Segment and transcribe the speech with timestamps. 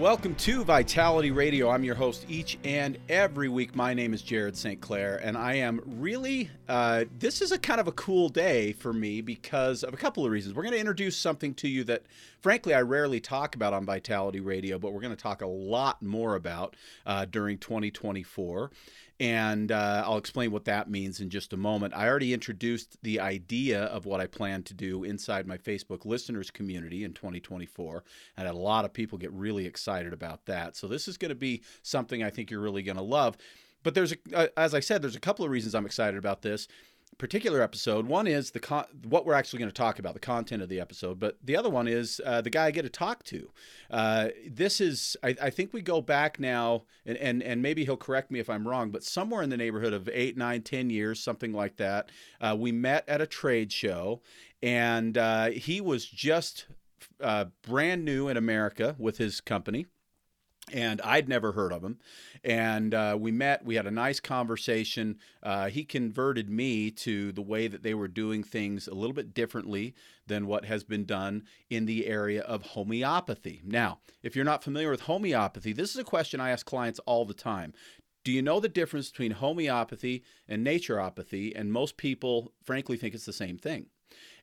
[0.00, 1.68] Welcome to Vitality Radio.
[1.68, 3.76] I'm your host each and every week.
[3.76, 4.80] My name is Jared St.
[4.80, 8.94] Clair, and I am really, uh, this is a kind of a cool day for
[8.94, 10.54] me because of a couple of reasons.
[10.54, 12.04] We're going to introduce something to you that,
[12.40, 16.00] frankly, I rarely talk about on Vitality Radio, but we're going to talk a lot
[16.00, 18.70] more about uh, during 2024
[19.20, 21.92] and uh, I'll explain what that means in just a moment.
[21.94, 26.50] I already introduced the idea of what I plan to do inside my Facebook listeners
[26.50, 28.02] community in 2024,
[28.38, 30.74] and a lot of people get really excited about that.
[30.74, 33.36] So this is going to be something I think you're really going to love.
[33.82, 36.40] But there's, a, uh, as I said, there's a couple of reasons I'm excited about
[36.42, 36.66] this
[37.20, 38.06] particular episode.
[38.06, 40.80] One is the con- what we're actually going to talk about, the content of the
[40.80, 43.50] episode, but the other one is uh, the guy I get to talk to.
[43.90, 47.98] Uh, this is, I, I, think we go back now, and, and and maybe he'll
[47.98, 51.22] correct me if I'm wrong, but somewhere in the neighborhood of eight, nine, ten years,
[51.22, 52.10] something like that.
[52.40, 54.22] Uh, we met at a trade show,
[54.62, 56.68] and uh, he was just
[57.20, 59.84] uh, brand new in America with his company
[60.72, 61.98] and I'd never heard of him.
[62.42, 65.18] And uh, we met, we had a nice conversation.
[65.42, 69.34] Uh, he converted me to the way that they were doing things a little bit
[69.34, 69.94] differently
[70.26, 73.60] than what has been done in the area of homeopathy.
[73.64, 77.24] Now, if you're not familiar with homeopathy, this is a question I ask clients all
[77.24, 77.72] the time.
[78.22, 81.52] Do you know the difference between homeopathy and naturopathy?
[81.58, 83.86] And most people, frankly, think it's the same thing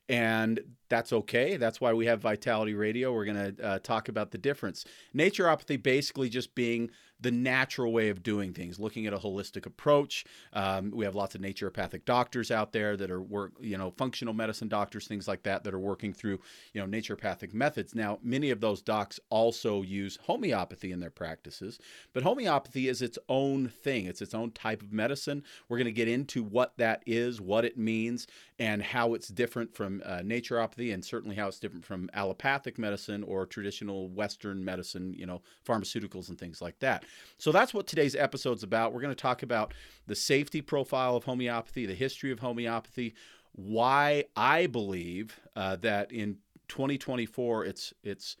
[0.08, 1.56] and that's okay.
[1.56, 3.12] That's why we have Vitality Radio.
[3.12, 4.84] We're going to uh, talk about the difference.
[5.14, 10.24] Naturopathy basically just being the natural way of doing things, looking at a holistic approach.
[10.52, 14.34] Um, we have lots of naturopathic doctors out there that are work, you know, functional
[14.34, 16.38] medicine doctors, things like that, that are working through,
[16.72, 17.94] you know, naturopathic methods.
[17.94, 21.78] Now, many of those docs also use homeopathy in their practices,
[22.12, 24.06] but homeopathy is its own thing.
[24.06, 25.42] It's its own type of medicine.
[25.68, 28.26] We're going to get into what that is, what it means,
[28.58, 33.22] and how it's different from uh, naturopathy, and certainly how it's different from allopathic medicine
[33.24, 37.04] or traditional Western medicine, you know, pharmaceuticals and things like that.
[37.36, 38.92] So that's what today's episode's about.
[38.92, 39.74] We're going to talk about
[40.06, 43.14] the safety profile of homeopathy, the history of homeopathy,
[43.52, 48.36] why I believe uh, that in 2024 it's it's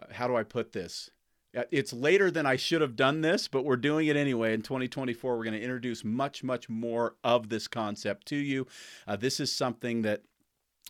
[0.00, 1.10] uh, how do I put this?
[1.56, 4.52] Uh, it's later than I should have done this, but we're doing it anyway.
[4.52, 8.66] In 2024, we're going to introduce much, much more of this concept to you.
[9.06, 10.22] Uh, this is something that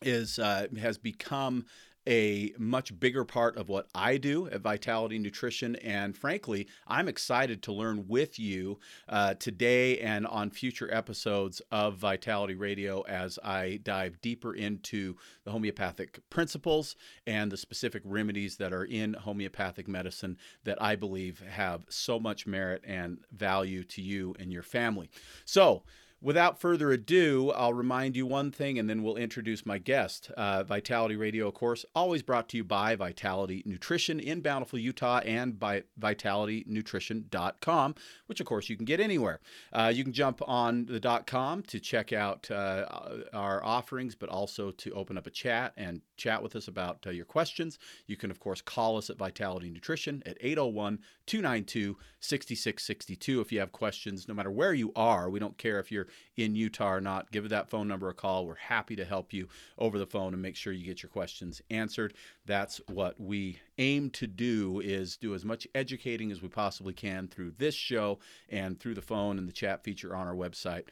[0.02, 1.64] is uh, has become
[2.06, 5.76] a much bigger part of what I do at Vitality Nutrition.
[5.76, 8.78] And frankly, I'm excited to learn with you
[9.08, 15.50] uh, today and on future episodes of Vitality Radio as I dive deeper into the
[15.50, 16.96] homeopathic principles
[17.26, 22.46] and the specific remedies that are in homeopathic medicine that I believe have so much
[22.46, 25.10] merit and value to you and your family.
[25.44, 25.82] So,
[26.22, 30.30] Without further ado, I'll remind you one thing and then we'll introduce my guest.
[30.34, 35.18] Uh, Vitality Radio, of course, always brought to you by Vitality Nutrition in Bountiful, Utah,
[35.18, 37.94] and by vitalitynutrition.com,
[38.26, 39.40] which, of course, you can get anywhere.
[39.74, 42.86] Uh, you can jump on the .com to check out uh,
[43.34, 47.10] our offerings, but also to open up a chat and chat with us about uh,
[47.10, 47.78] your questions.
[48.06, 53.60] You can, of course, call us at Vitality Nutrition at 801 292 6662 if you
[53.60, 55.28] have questions, no matter where you are.
[55.28, 56.05] We don't care if you're
[56.36, 58.46] in Utah or not, give that phone number a call.
[58.46, 61.62] We're happy to help you over the phone and make sure you get your questions
[61.70, 62.14] answered.
[62.44, 67.28] That's what we aim to do is do as much educating as we possibly can
[67.28, 68.18] through this show
[68.48, 70.84] and through the phone and the chat feature on our website.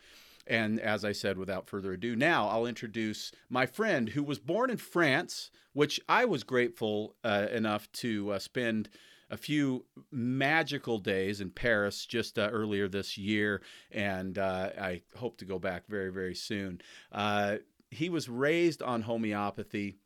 [0.46, 4.70] And as I said, without further ado, now I'll introduce my friend who was born
[4.70, 8.90] in France, which I was grateful uh, enough to uh, spend
[9.34, 13.60] a few magical days in Paris just uh, earlier this year,
[13.90, 16.80] and uh, I hope to go back very, very soon.
[17.10, 17.56] Uh,
[17.90, 19.98] he was raised on homeopathy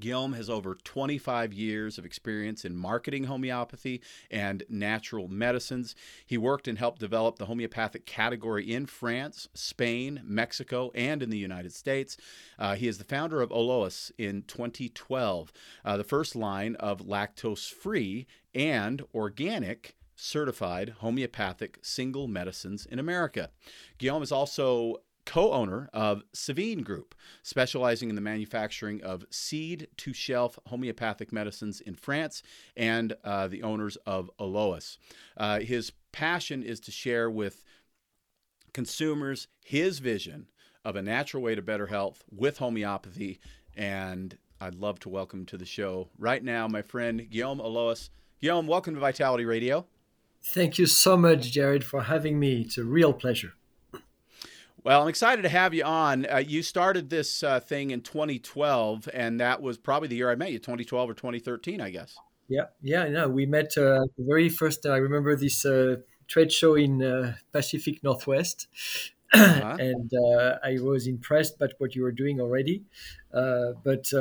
[0.00, 4.00] Guillaume has over 25 years of experience in marketing homeopathy
[4.30, 5.94] and natural medicines.
[6.26, 11.38] He worked and helped develop the homeopathic category in France, Spain, Mexico, and in the
[11.38, 12.16] United States.
[12.58, 15.52] Uh, he is the founder of Ollois in 2012,
[15.84, 23.50] uh, the first line of lactose free and organic certified homeopathic single medicines in America.
[23.98, 30.12] Guillaume is also co owner of Savine Group, specializing in the manufacturing of seed to
[30.12, 32.42] shelf homeopathic medicines in France,
[32.76, 34.98] and uh, the owners of Ollois.
[35.36, 37.64] Uh, his passion is to share with
[38.72, 40.48] consumers his vision
[40.84, 43.40] of a natural way to better health with homeopathy.
[43.76, 48.10] And I'd love to welcome to the show right now my friend Guillaume Alois.
[48.40, 49.86] Guillaume, welcome to Vitality Radio.
[50.42, 52.62] Thank you so much, Jared, for having me.
[52.62, 53.54] It's a real pleasure.
[54.84, 56.26] Well, I'm excited to have you on.
[56.26, 60.34] Uh, you started this uh, thing in 2012, and that was probably the year I
[60.34, 62.18] met you, 2012 or 2013, I guess.
[62.48, 64.84] Yeah, yeah, no, we met uh, the very first.
[64.84, 65.96] I remember this uh,
[66.28, 68.66] trade show in uh, Pacific Northwest,
[69.32, 69.76] uh-huh.
[69.80, 72.82] and uh, I was impressed by what you were doing already.
[73.32, 74.12] but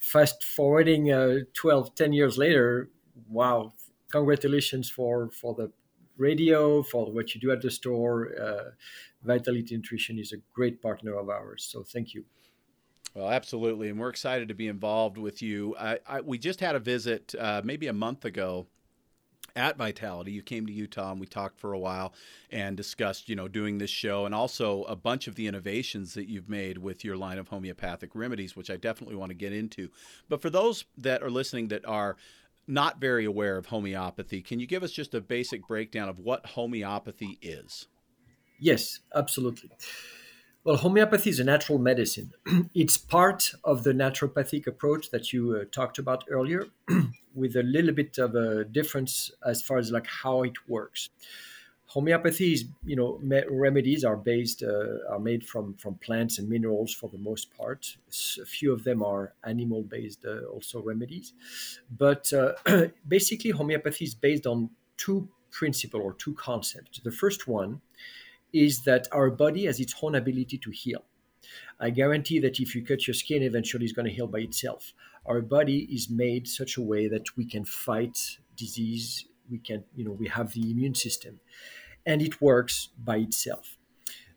[0.00, 2.90] fast forwarding 12, 10 years later,
[3.28, 3.72] wow,
[4.10, 5.70] congratulations for for the
[6.16, 8.74] radio, for what you do at the store.
[9.22, 11.68] Vitality Nutrition is a great partner of ours.
[11.70, 12.24] So thank you.
[13.14, 15.74] Well, absolutely, and we're excited to be involved with you.
[15.78, 18.66] I, I, we just had a visit uh, maybe a month ago
[19.56, 20.30] at Vitality.
[20.30, 22.12] You came to Utah and we talked for a while
[22.50, 26.28] and discussed, you know, doing this show and also a bunch of the innovations that
[26.28, 29.90] you've made with your line of homeopathic remedies, which I definitely want to get into.
[30.28, 32.16] But for those that are listening that are
[32.68, 36.46] not very aware of homeopathy, can you give us just a basic breakdown of what
[36.46, 37.88] homeopathy is?
[38.58, 39.70] Yes, absolutely.
[40.64, 42.32] Well, homeopathy is a natural medicine.
[42.74, 46.66] it's part of the naturopathic approach that you uh, talked about earlier,
[47.34, 51.10] with a little bit of a difference as far as like how it works
[51.88, 56.48] homeopathy is you know me- remedies are based uh, are made from from plants and
[56.48, 57.96] minerals for the most part
[58.42, 61.32] a few of them are animal based uh, also remedies
[61.90, 62.54] but uh,
[63.08, 67.80] basically homeopathy is based on two principles or two concepts the first one
[68.52, 71.04] is that our body has its own ability to heal
[71.80, 74.92] i guarantee that if you cut your skin eventually it's going to heal by itself
[75.26, 80.04] our body is made such a way that we can fight disease we can you
[80.04, 81.40] know we have the immune system
[82.08, 83.76] and it works by itself.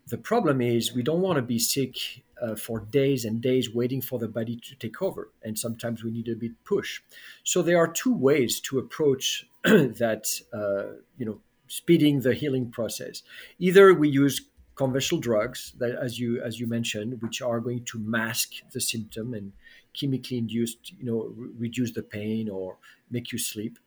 [0.08, 1.96] The problem is we don't want to be sick
[2.42, 6.12] uh, for days and days waiting for the body to take over, and sometimes we
[6.12, 7.02] need a bit push.
[7.46, 11.40] So there are two ways to approach that, uh, you know,
[11.72, 13.24] speeding the healing process.
[13.58, 14.42] Either we use
[14.76, 19.34] conventional drugs that, as you as you mentioned, which are going to mask the symptom
[19.34, 19.54] and
[19.94, 22.78] chemically induced, you know, re- reduce the pain or
[23.10, 23.80] make you sleep,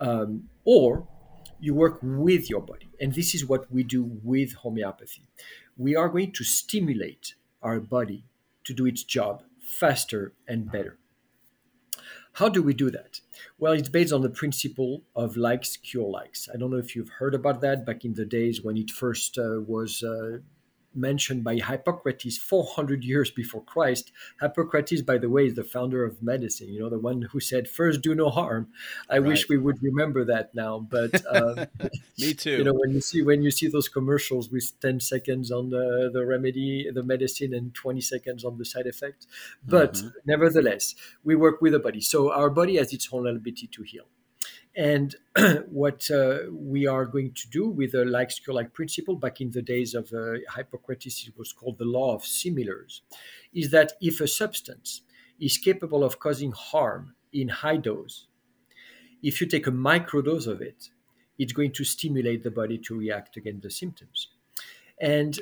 [0.00, 1.06] um, or
[1.60, 2.88] you work with your body.
[3.00, 5.26] And this is what we do with homeopathy.
[5.76, 8.24] We are going to stimulate our body
[8.64, 10.98] to do its job faster and better.
[12.34, 13.20] How do we do that?
[13.58, 16.48] Well, it's based on the principle of likes cure likes.
[16.52, 19.38] I don't know if you've heard about that back in the days when it first
[19.38, 20.38] uh, was uh,
[20.96, 24.12] mentioned by Hippocrates 400 years before Christ.
[24.40, 27.68] Hippocrates, by the way, is the founder of medicine, you know, the one who said,
[27.68, 28.68] first do no harm.
[29.08, 29.28] I right.
[29.28, 30.78] wish we would remember that now.
[30.78, 31.66] But uh,
[32.18, 32.58] me too.
[32.58, 36.10] You know, when you see when you see those commercials with 10 seconds on the,
[36.12, 39.26] the remedy, the medicine, and 20 seconds on the side effect.
[39.66, 40.08] But mm-hmm.
[40.26, 42.00] nevertheless, we work with the body.
[42.00, 44.04] So our body has its own ability to heal.
[44.76, 45.14] And
[45.68, 49.50] what uh, we are going to do with the like cure like principle back in
[49.50, 53.02] the days of uh, Hippocrates, it was called the law of similars,
[53.52, 55.02] is that if a substance
[55.40, 58.26] is capable of causing harm in high dose,
[59.22, 60.90] if you take a microdose of it,
[61.38, 64.28] it's going to stimulate the body to react against the symptoms.
[65.00, 65.40] And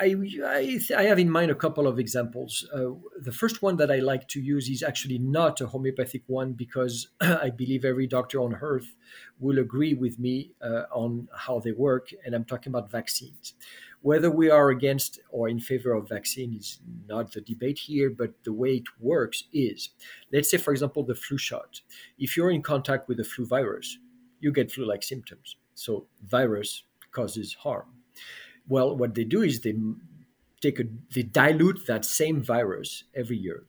[0.00, 2.66] I, I, I, have in mind a couple of examples.
[2.74, 6.52] Uh, the first one that I like to use is actually not a homeopathic one
[6.52, 8.94] because I believe every doctor on earth
[9.38, 13.54] will agree with me uh, on how they work, and I'm talking about vaccines.
[14.02, 18.32] Whether we are against or in favor of vaccine is not the debate here, but
[18.44, 19.90] the way it works is
[20.32, 21.80] let's say, for example, the flu shot.
[22.18, 23.98] If you're in contact with the flu virus,
[24.40, 25.56] you get flu like symptoms.
[25.74, 27.86] So, virus causes harm
[28.68, 29.74] well, what they do is they
[30.60, 33.64] take a they dilute that same virus every year,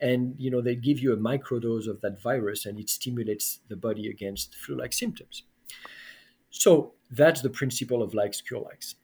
[0.00, 3.76] and you know they give you a microdose of that virus, and it stimulates the
[3.76, 5.44] body against flu-like symptoms.
[6.50, 8.96] So that's the principle of likes cure likes.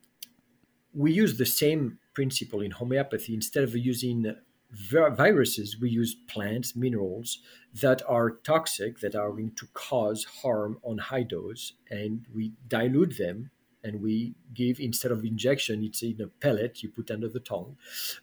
[0.95, 3.35] We use the same principle in homeopathy.
[3.35, 4.35] Instead of using
[4.73, 7.39] viruses, we use plants, minerals
[7.83, 13.19] that are toxic, that are going to cause harm on high dose, and we dilute
[13.19, 13.51] them
[13.87, 17.77] and we give instead of injection, it's in a pellet you put under the tongue,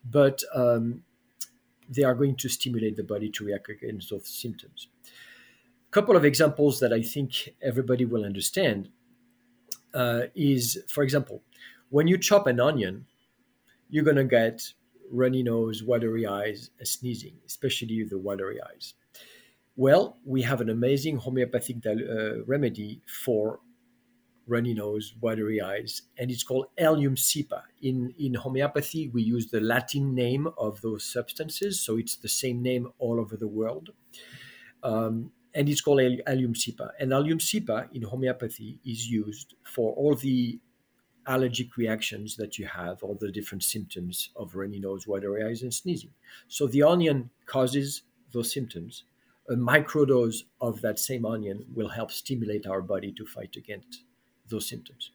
[0.04, 1.04] but um,
[1.90, 4.88] they are going to stimulate the body to react against those symptoms.
[5.90, 8.90] A couple of examples that I think everybody will understand
[9.94, 11.44] uh, is, for example,
[11.90, 13.06] when you chop an onion,
[13.90, 14.74] you're going to get
[15.12, 18.96] runny nose, watery eyes, sneezing, especially the watery eyes.
[19.76, 23.60] Well, we have an amazing homeopathic uh, remedy for
[24.48, 27.62] runny nose, watery eyes, and it's called Allium cepa.
[27.82, 32.62] In, in homeopathy, we use the Latin name of those substances, so it's the same
[32.62, 33.92] name all over the world.
[34.84, 36.92] Um, and it's called Allium cepa.
[37.00, 40.60] And Allium cepa in homeopathy is used for all the
[41.28, 45.74] allergic reactions that you have, all the different symptoms of runny nose, watery eyes, and
[45.74, 46.12] sneezing.
[46.48, 49.06] So the onion causes those symptoms.
[49.50, 54.04] A microdose of that same onion will help stimulate our body to fight against
[54.54, 55.12] those symptoms.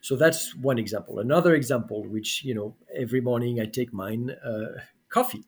[0.00, 1.18] So that's one example.
[1.18, 5.44] Another example, which you know, every morning I take mine, uh, coffee.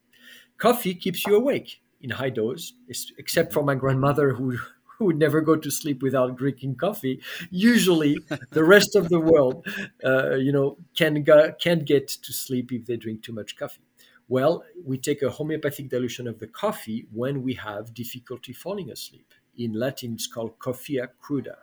[0.59, 2.73] Coffee keeps you awake in high dose,
[3.19, 4.59] except for my grandmother who
[5.01, 7.23] who would never go to sleep without drinking coffee.
[7.51, 8.19] Usually,
[8.51, 9.67] the rest of the world,
[10.05, 11.25] uh, you know, can
[11.59, 13.87] can't get to sleep if they drink too much coffee.
[14.29, 19.33] Well, we take a homeopathic dilution of the coffee when we have difficulty falling asleep.
[19.61, 21.57] In Latin, it's called coffea cruda.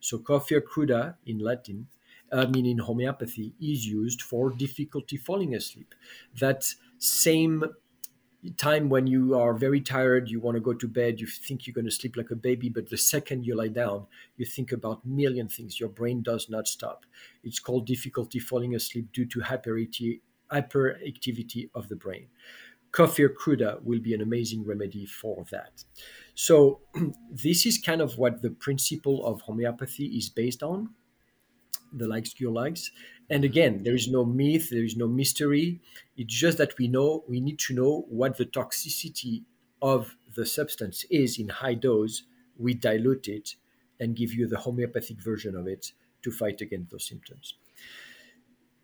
[0.00, 1.88] So, coffea cruda in Latin,
[2.32, 5.94] uh, I mean in homeopathy, is used for difficulty falling asleep.
[6.40, 7.64] That same
[8.56, 11.74] time when you are very tired, you want to go to bed, you think you're
[11.74, 14.06] going to sleep like a baby, but the second you lie down,
[14.36, 15.80] you think about million things.
[15.80, 17.06] Your brain does not stop.
[17.42, 20.20] It's called difficulty falling asleep due to hyperactivity,
[20.52, 22.28] hyperactivity of the brain.
[22.92, 25.84] Coffea cruda will be an amazing remedy for that.
[26.34, 26.80] So
[27.30, 30.94] this is kind of what the principle of homeopathy is based on
[31.92, 32.90] the likes cure likes.
[33.30, 35.80] And again there is no myth there is no mystery.
[36.16, 39.44] It's just that we know we need to know what the toxicity
[39.80, 42.24] of the substance is in high dose.
[42.58, 43.56] We dilute it
[44.00, 47.54] and give you the homeopathic version of it to fight against those symptoms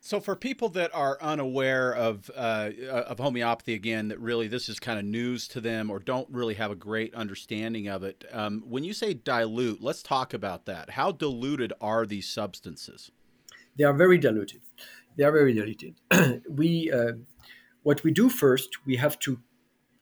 [0.03, 4.81] so, for people that are unaware of uh, of homeopathy, again, that really this is
[4.81, 8.63] kind of news to them or don't really have a great understanding of it, um,
[8.67, 10.91] when you say dilute, let's talk about that.
[10.91, 13.11] How diluted are these substances?
[13.77, 14.63] They are very diluted.
[15.17, 15.97] They are very diluted.
[16.49, 17.13] we uh,
[17.83, 19.39] what we do first, we have to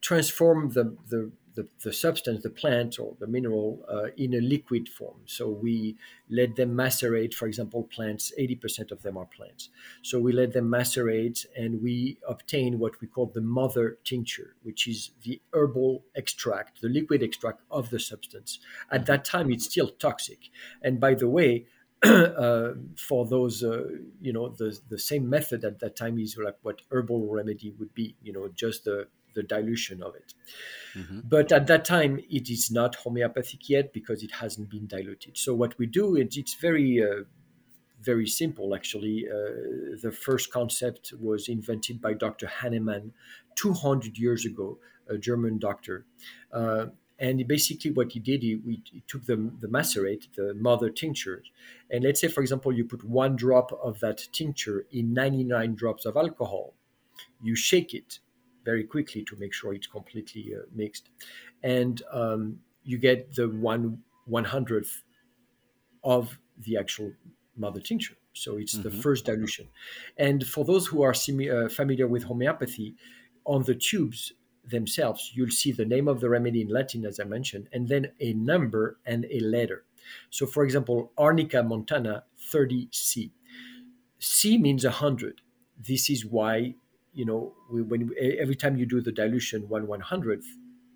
[0.00, 4.88] transform the the the, the substance, the plant or the mineral, uh, in a liquid
[4.88, 5.16] form.
[5.26, 5.96] So we
[6.30, 7.34] let them macerate.
[7.34, 9.68] For example, plants, 80% of them are plants.
[10.02, 14.86] So we let them macerate and we obtain what we call the mother tincture, which
[14.86, 18.60] is the herbal extract, the liquid extract of the substance.
[18.92, 20.50] At that time, it's still toxic.
[20.80, 21.66] And by the way,
[22.04, 23.82] uh, for those, uh,
[24.20, 27.92] you know, the the same method at that time is like what herbal remedy would
[27.92, 29.08] be, you know, just the
[29.38, 30.34] the dilution of it.
[30.98, 31.20] Mm-hmm.
[31.34, 35.36] But at that time, it is not homeopathic yet because it hasn't been diluted.
[35.38, 37.22] So what we do, is it's very, uh,
[38.02, 39.26] very simple actually.
[39.36, 42.46] Uh, the first concept was invented by Dr.
[42.46, 43.12] Hahnemann
[43.54, 44.78] 200 years ago,
[45.08, 46.04] a German doctor.
[46.52, 46.86] Uh,
[47.20, 48.60] and basically, what he did, he,
[48.92, 51.42] he took the, the macerate, the mother tincture,
[51.90, 56.06] and let's say, for example, you put one drop of that tincture in 99 drops
[56.06, 56.74] of alcohol.
[57.42, 58.20] You shake it,
[58.70, 61.06] very quickly to make sure it's completely uh, mixed.
[61.62, 62.40] And um,
[62.90, 63.84] you get the one
[64.36, 64.92] one hundredth
[66.02, 67.10] of the actual
[67.56, 68.18] mother tincture.
[68.32, 68.88] So it's mm-hmm.
[68.88, 69.66] the first dilution.
[70.16, 72.94] And for those who are semi- uh, familiar with homeopathy,
[73.44, 74.32] on the tubes
[74.76, 78.04] themselves, you'll see the name of the remedy in Latin, as I mentioned, and then
[78.20, 79.84] a number and a letter.
[80.30, 83.30] So, for example, Arnica montana 30C.
[84.18, 85.40] C means 100.
[85.88, 86.74] This is why
[87.18, 90.46] you know, we, when every time you do the dilution one one hundredth,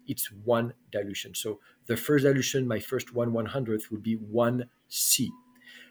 [0.07, 1.35] it's one dilution.
[1.35, 5.33] So the first dilution, my first one one hundredth would be one C,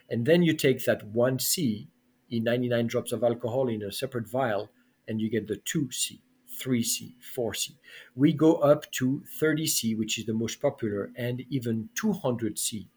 [0.09, 1.89] and then you take that one C
[2.29, 4.69] in 99 drops of alcohol in a separate vial,
[5.05, 7.77] and you get the two C, three C, four C.
[8.15, 12.87] We go up to 30 C, which is the most popular, and even 200 C.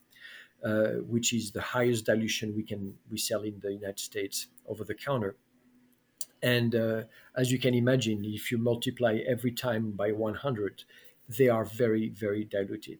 [0.64, 4.82] Uh, which is the highest dilution we can we sell in the United States over
[4.82, 5.36] the counter
[6.44, 7.02] and uh,
[7.34, 10.84] as you can imagine, if you multiply every time by 100,
[11.26, 12.98] they are very, very diluted.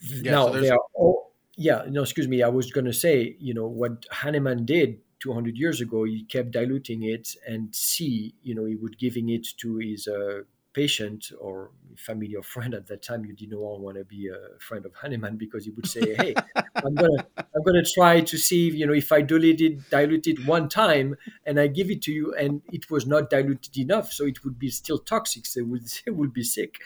[0.00, 2.42] Yeah, now, so they are all, yeah, no, excuse me.
[2.42, 6.50] I was going to say, you know, what Hahnemann did 200 years ago, he kept
[6.50, 10.42] diluting it and see, you know, he would giving it to his uh,
[10.74, 14.84] patient or family or friend at that time, you didn't want to be a friend
[14.84, 16.34] of Hahnemann because he would say, "Hey,
[16.84, 20.46] I'm gonna I'm gonna try to see you know if I dilute it dilute it
[20.46, 24.24] one time and I give it to you and it was not diluted enough, so
[24.24, 25.46] it would be still toxic.
[25.46, 26.80] So it would it would be sick.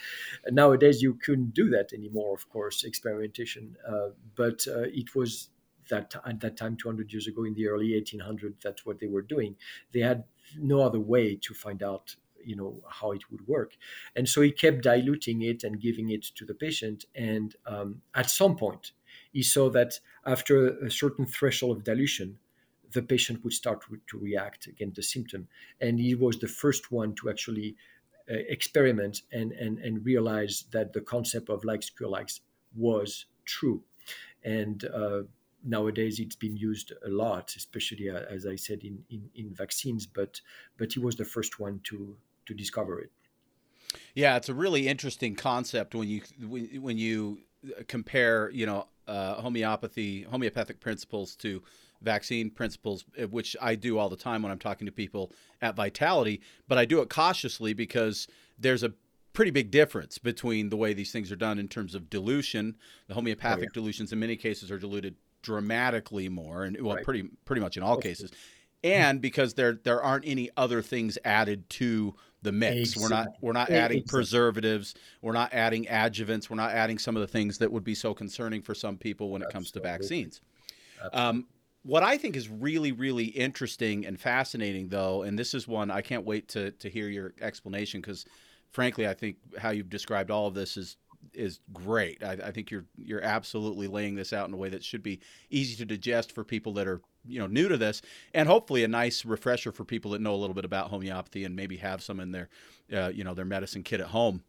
[0.45, 3.77] And nowadays you couldn't do that anymore, of course, experimentation.
[3.87, 5.51] Uh, but uh, it was
[5.91, 9.23] that at that time 200 years ago in the early 1800s that's what they were
[9.23, 9.57] doing
[9.93, 10.23] they had
[10.57, 13.73] no other way to find out you know how it would work
[14.17, 18.31] and so he kept diluting it and giving it to the patient and um, at
[18.31, 18.93] some point
[19.33, 22.39] he saw that after a certain threshold of dilution
[22.93, 25.49] the patient would start to react against the symptom
[25.81, 27.77] and he was the first one to actually
[28.31, 32.41] uh, experiment and, and and realize that the concept of likes cure likes
[32.75, 33.83] was true
[34.45, 35.23] and uh,
[35.65, 40.07] nowadays it's been used a lot, especially uh, as I said in, in, in vaccines.
[40.07, 40.41] But
[40.77, 43.11] but he was the first one to to discover it.
[44.15, 47.41] Yeah, it's a really interesting concept when you when, when you
[47.89, 51.63] compare you know uh, homeopathy homeopathic principles to
[52.03, 55.77] vaccine principles, uh, which I do all the time when I'm talking to people at
[55.77, 56.41] Vitality.
[56.69, 58.27] But I do it cautiously because
[58.59, 58.93] there's a
[59.33, 62.77] pretty big difference between the way these things are done in terms of dilution.
[63.09, 63.75] The homeopathic oh, yeah.
[63.75, 67.05] dilutions in many cases are diluted dramatically more, and well, right.
[67.05, 68.31] pretty pretty much in all cases,
[68.83, 72.95] and because there there aren't any other things added to the mix.
[72.95, 73.03] Exactly.
[73.03, 74.19] We're not we're not adding exactly.
[74.19, 74.95] preservatives.
[75.23, 76.49] We're not adding adjuvants.
[76.49, 79.31] We're not adding some of the things that would be so concerning for some people
[79.31, 80.41] when it comes to vaccines.
[81.13, 81.47] Um,
[81.83, 86.01] what I think is really really interesting and fascinating, though, and this is one I
[86.01, 88.25] can't wait to to hear your explanation because,
[88.71, 90.97] frankly, I think how you've described all of this is
[91.33, 92.23] is great.
[92.23, 95.21] I, I, think you're you're absolutely laying this out in a way that should be
[95.51, 98.03] easy to digest for people that are you know new to this,
[98.35, 101.55] and hopefully a nice refresher for people that know a little bit about homeopathy and
[101.55, 102.49] maybe have some in their
[102.93, 104.43] uh, you know their medicine kit at home.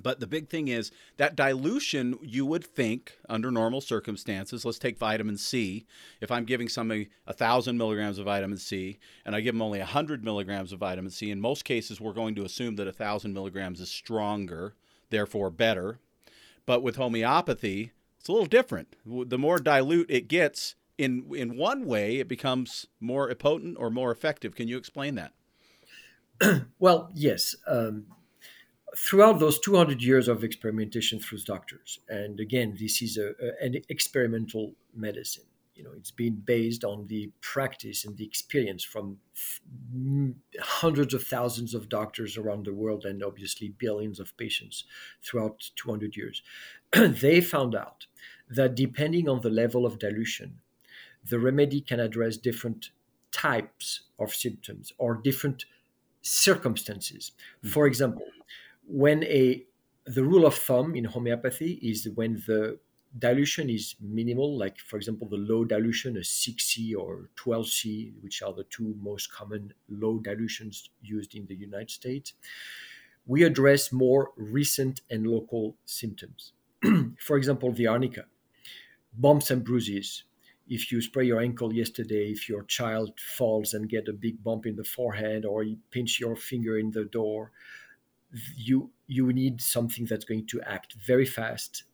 [0.00, 4.96] But the big thing is that dilution, you would think under normal circumstances, let's take
[4.96, 5.86] vitamin C.
[6.20, 9.80] If I'm giving somebody a thousand milligrams of vitamin C and I give them only
[9.80, 12.92] a hundred milligrams of vitamin C, in most cases, we're going to assume that a
[12.92, 14.76] thousand milligrams is stronger
[15.10, 15.98] therefore better.
[16.66, 18.96] But with homeopathy, it's a little different.
[19.06, 24.10] The more dilute it gets, in in one way, it becomes more potent or more
[24.10, 24.54] effective.
[24.54, 25.32] Can you explain that?
[26.78, 27.54] well, yes.
[27.66, 28.06] Um,
[28.96, 33.76] throughout those 200 years of experimentation through doctors, and again, this is a, a, an
[33.88, 35.44] experimental medicine
[35.78, 39.18] you know it's been based on the practice and the experience from
[40.60, 44.84] hundreds of thousands of doctors around the world and obviously billions of patients
[45.22, 46.42] throughout 200 years
[46.92, 48.06] they found out
[48.50, 50.58] that depending on the level of dilution
[51.24, 52.90] the remedy can address different
[53.30, 55.64] types of symptoms or different
[56.22, 57.68] circumstances mm-hmm.
[57.68, 58.26] for example
[58.86, 59.64] when a
[60.06, 62.78] the rule of thumb in homeopathy is when the
[63.16, 68.52] dilution is minimal, like for example, the low dilution, a 6C or 12C, which are
[68.52, 72.34] the two most common low dilutions used in the United States,
[73.26, 76.52] we address more recent and local symptoms.
[77.18, 78.24] for example, the arnica,
[79.16, 80.24] bumps and bruises.
[80.68, 84.66] If you spray your ankle yesterday, if your child falls and get a big bump
[84.66, 87.52] in the forehead, or you pinch your finger in the door,
[88.56, 91.84] you you need something that's going to act very fast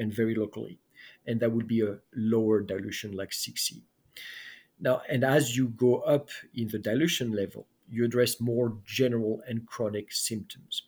[0.00, 0.80] and very locally.
[1.26, 3.82] And that would be a lower dilution like 6C.
[4.80, 9.66] Now, and as you go up in the dilution level, you address more general and
[9.66, 10.84] chronic symptoms.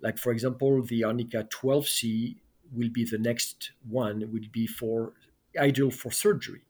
[0.00, 2.36] Like, for example, the Arnica 12C
[2.72, 5.12] will be the next one, would be for
[5.58, 6.62] ideal for surgery.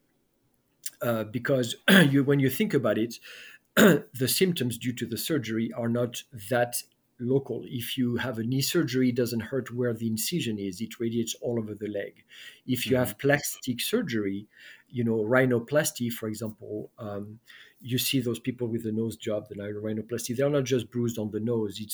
[1.01, 1.77] Uh, because
[2.11, 3.19] you, when you think about it,
[3.77, 6.83] the symptoms due to the surgery are not that
[7.21, 7.63] local.
[7.67, 11.35] If you have a knee surgery, it doesn't hurt where the incision is, it radiates
[11.41, 12.25] all over the leg.
[12.67, 13.05] If you mm-hmm.
[13.05, 14.47] have plastic surgery,
[14.89, 17.41] you know, rhinoplasty, for example, um,
[17.81, 21.31] you see those people with the nose job, the rhinoplasty, they're not just bruised on
[21.31, 21.93] the nose, it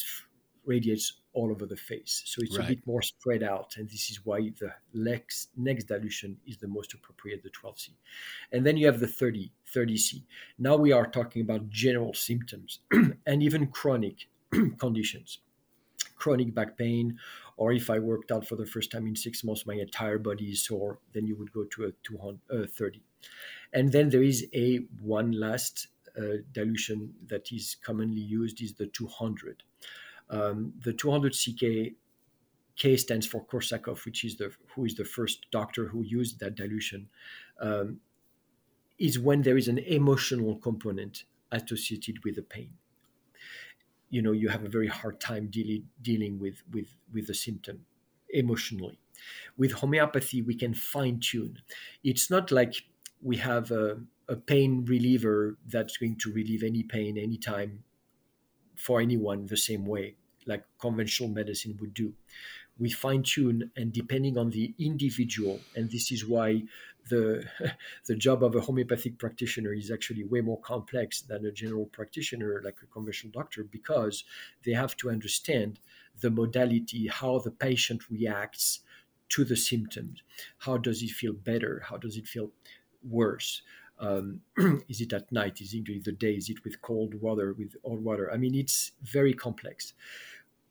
[0.66, 2.22] radiates all over the face.
[2.24, 2.64] So it's right.
[2.64, 3.74] a bit more spread out.
[3.76, 7.90] And this is why the next, next dilution is the most appropriate, the 12C.
[8.52, 10.22] And then you have the 30, 30C.
[10.58, 12.78] Now we are talking about general symptoms
[13.26, 14.28] and even chronic
[14.78, 15.38] conditions.
[16.16, 17.18] Chronic back pain
[17.56, 20.46] or if i worked out for the first time in six months my entire body
[20.46, 23.00] is sore then you would go to a 230 uh,
[23.72, 25.88] and then there is a one last
[26.18, 29.62] uh, dilution that is commonly used is the 200
[30.30, 31.94] um, the 200 ck
[32.76, 36.56] K stands for Korsakoff, which is the who is the first doctor who used that
[36.56, 37.08] dilution.
[37.60, 38.00] Um,
[38.98, 42.72] is when there is an emotional component associated with the pain
[44.10, 47.86] you know you have a very hard time dealing dealing with with with the symptom
[48.30, 48.98] emotionally.
[49.56, 51.58] With homeopathy we can fine tune
[52.02, 52.74] it's not like
[53.22, 57.84] we have a, a pain reliever that's going to relieve any pain anytime
[58.76, 62.12] for anyone the same way like conventional medicine would do
[62.78, 66.64] we fine tune, and depending on the individual, and this is why
[67.08, 67.44] the
[68.06, 72.60] the job of a homeopathic practitioner is actually way more complex than a general practitioner
[72.64, 74.24] like a conventional doctor because
[74.64, 75.78] they have to understand
[76.20, 78.80] the modality how the patient reacts
[79.28, 80.22] to the symptoms.
[80.58, 81.82] How does it feel better?
[81.88, 82.50] How does it feel
[83.02, 83.62] worse?
[83.98, 84.40] Um,
[84.88, 85.60] is it at night?
[85.60, 86.32] Is it during the day?
[86.34, 88.30] Is it with cold water with hot water?
[88.32, 89.94] I mean it's very complex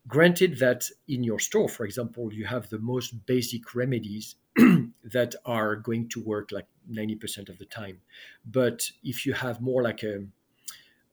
[0.07, 4.35] granted that in your store for example you have the most basic remedies
[5.03, 7.99] that are going to work like 90% of the time.
[8.45, 10.25] But if you have more like a,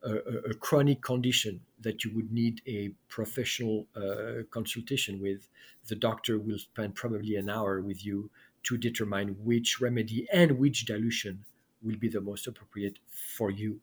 [0.03, 0.15] a,
[0.51, 5.49] a chronic condition that you would need a professional uh, consultation with,
[5.89, 8.31] the doctor will spend probably an hour with you
[8.65, 11.45] to determine which remedy and which dilution
[11.83, 13.81] will be the most appropriate for you.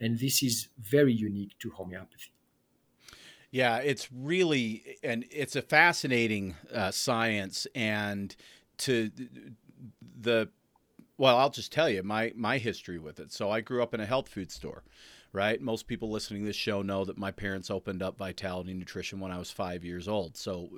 [0.00, 2.35] And this is very unique to homeopathy.
[3.56, 8.36] Yeah, it's really and it's a fascinating uh, science, and
[8.80, 9.10] to
[10.20, 10.50] the
[11.16, 13.32] well, I'll just tell you my my history with it.
[13.32, 14.82] So I grew up in a health food store,
[15.32, 15.58] right?
[15.58, 19.32] Most people listening to this show know that my parents opened up Vitality Nutrition when
[19.32, 20.36] I was five years old.
[20.36, 20.68] So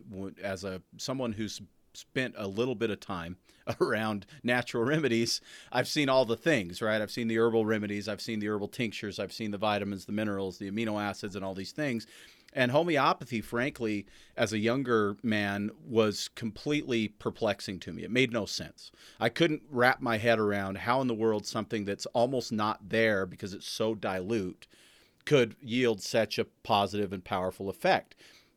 [0.41, 1.61] as a someone who's
[1.95, 3.39] spent a little bit of time
[3.81, 5.41] around natural remedies,
[5.73, 7.03] I've seen all the things, right?
[7.03, 10.13] I've seen the herbal remedies, I've seen the herbal tinctures, I've seen the vitamins, the
[10.13, 12.07] minerals, the amino acids, and all these things.
[12.59, 14.05] And homeopathy, frankly,
[14.37, 18.03] as a younger man, was completely perplexing to me.
[18.03, 18.91] It made no sense.
[19.21, 23.27] I couldn't wrap my head around how in the world something that's almost not there
[23.27, 24.67] because it's so dilute
[25.25, 28.17] could yield such a positive and powerful effect.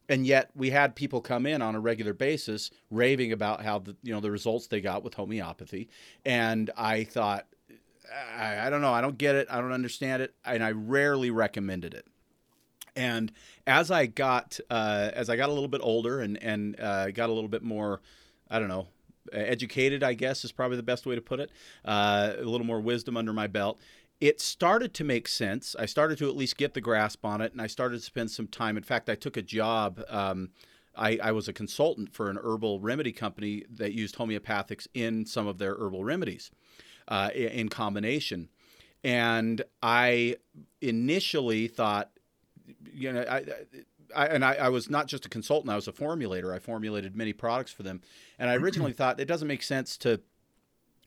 [0.10, 3.96] And yet we had people come in on a regular basis raving about how the
[4.02, 5.90] you know the results they got with homeopathy.
[6.26, 7.46] And I thought,
[8.36, 11.30] I, I don't know, I don't get it, I don't understand it, and I rarely
[11.30, 12.08] recommended it.
[12.96, 13.32] And
[13.66, 17.30] as I got uh, as I got a little bit older and and uh, got
[17.30, 18.02] a little bit more,
[18.50, 18.88] I don't know,
[19.32, 21.52] educated, I guess is probably the best way to put it.
[21.86, 23.80] Uh, a little more wisdom under my belt.
[24.20, 25.76] It started to make sense.
[25.80, 28.30] I started to at least get the grasp on it, and I started to spend
[28.30, 28.78] some time.
[28.78, 30.02] In fact, I took a job.
[30.10, 30.50] Um,
[30.96, 35.48] I, I, was a consultant for an herbal remedy company that used homeopathics in some
[35.48, 36.52] of their herbal remedies
[37.08, 38.50] uh, in combination.
[39.04, 40.36] And I
[40.82, 42.12] initially thought
[42.94, 43.44] you know, I,
[44.16, 46.54] I and I, I, was not just a consultant; I was a formulator.
[46.54, 48.02] I formulated many products for them,
[48.40, 50.22] and I originally thought it doesn't make sense to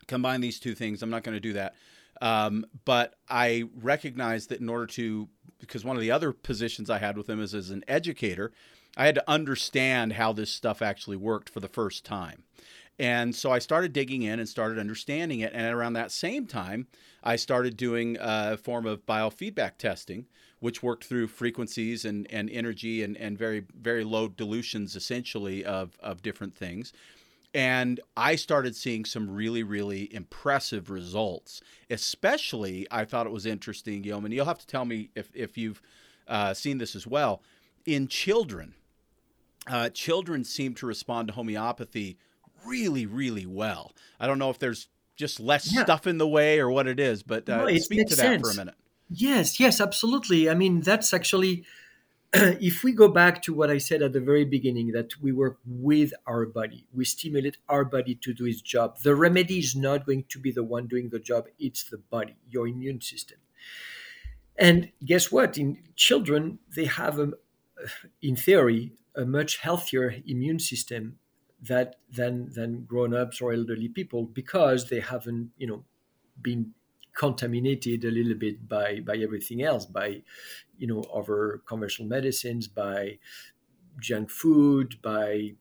[0.07, 1.03] combine these two things.
[1.03, 1.75] I'm not going to do that.
[2.21, 6.99] Um, but I recognized that in order to, because one of the other positions I
[6.99, 8.53] had with them is as an educator,
[8.97, 12.45] I had to understand how this stuff actually worked for the first time.
[12.99, 15.53] And so I started digging in and started understanding it.
[15.53, 16.87] And around that same time,
[17.25, 20.27] I started doing a form of biofeedback testing,
[20.65, 25.99] which worked through frequencies and, and energy and, and very, very low dilutions essentially of,
[26.03, 26.91] of different things.
[27.53, 31.61] And I started seeing some really, really impressive results.
[31.91, 34.33] Especially, I thought it was interesting, Guillaume.
[34.33, 35.83] You'll have to tell me if, if you've
[36.29, 37.43] uh, seen this as well.
[37.85, 38.73] In children,
[39.67, 42.17] uh, children seem to respond to homeopathy
[42.65, 43.93] really, really well.
[44.19, 45.85] I don't know if there's just less yeah.
[45.85, 48.49] stuff in the way or what it is, but uh, no, speak to that sense.
[48.49, 48.77] for a minute.
[49.09, 50.49] Yes, yes, absolutely.
[50.49, 51.65] I mean, that's actually,
[52.35, 55.59] if we go back to what I said at the very beginning, that we work
[55.67, 58.99] with our body, we stimulate our body to do its job.
[59.03, 62.37] The remedy is not going to be the one doing the job, it's the body,
[62.51, 63.39] your immune system.
[64.57, 65.59] And guess what?
[65.59, 67.33] In children, they have, a,
[68.23, 71.19] in theory, a much healthier immune system
[71.63, 75.85] that than than grown-ups or elderly people because they haven't you know
[76.43, 76.75] been
[77.15, 80.23] contaminated a little bit by by everything else by
[80.79, 83.19] you know other commercial medicines by
[84.01, 85.53] junk food by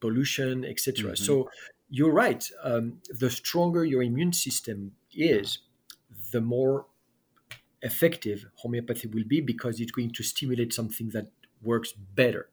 [0.00, 1.24] pollution etc mm-hmm.
[1.24, 1.48] so
[1.88, 5.60] you're right um, the stronger your immune system is
[6.32, 6.86] the more
[7.82, 11.28] effective homeopathy will be because it's going to stimulate something that
[11.62, 12.48] works better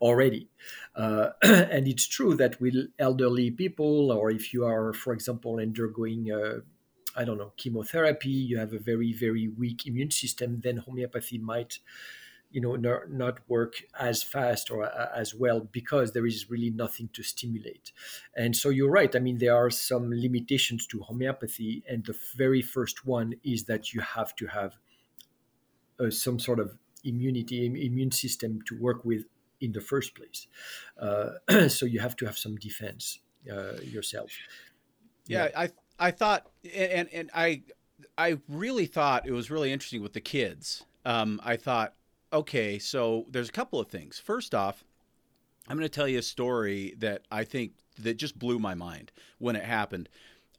[0.00, 0.48] already.
[0.94, 6.30] Uh, and it's true that with elderly people, or if you are, for example, undergoing
[6.32, 6.60] uh,
[7.16, 11.78] I don't know, chemotherapy, you have a very, very weak immune system, then homeopathy might,
[12.50, 16.70] you know, not, not work as fast or uh, as well because there is really
[16.70, 17.92] nothing to stimulate.
[18.36, 19.14] And so you're right.
[19.14, 21.82] I mean, there are some limitations to homeopathy.
[21.88, 24.74] And the very first one is that you have to have
[26.00, 29.24] uh, some sort of immunity, immune system to work with
[29.60, 30.46] in the first place.
[31.00, 33.20] Uh, so you have to have some defense
[33.50, 34.30] uh, yourself.
[35.26, 35.70] Yeah, yeah, I
[36.02, 37.62] I thought, and and I
[38.18, 40.84] I really thought it was really interesting with the kids.
[41.04, 41.94] Um, I thought,
[42.32, 44.18] okay, so there's a couple of things.
[44.18, 44.84] First off,
[45.68, 49.12] I'm going to tell you a story that I think that just blew my mind
[49.38, 50.08] when it happened.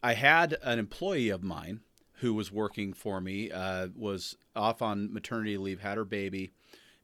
[0.02, 1.82] I had an employee of mine
[2.20, 6.54] who was working for me uh, was off on maternity leave, had her baby,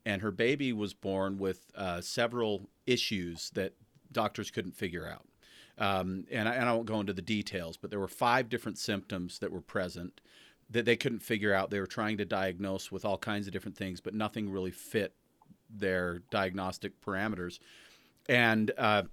[0.06, 3.74] and her baby was born with uh, several issues that
[4.14, 5.26] doctors couldn't figure out.
[5.80, 8.78] Um, and, I, and I won't go into the details, but there were five different
[8.78, 10.20] symptoms that were present
[10.70, 11.72] that they couldn't figure out.
[11.72, 15.14] They were trying to diagnose with all kinds of different things, but nothing really fit
[15.70, 17.60] their diagnostic parameters.
[18.28, 19.04] And uh,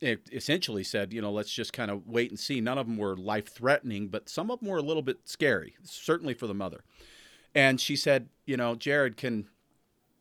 [0.00, 2.60] it essentially said, you know, let's just kind of wait and see.
[2.60, 5.74] None of them were life threatening, but some of them were a little bit scary,
[5.82, 6.84] certainly for the mother.
[7.54, 9.48] And she said, you know, Jared, can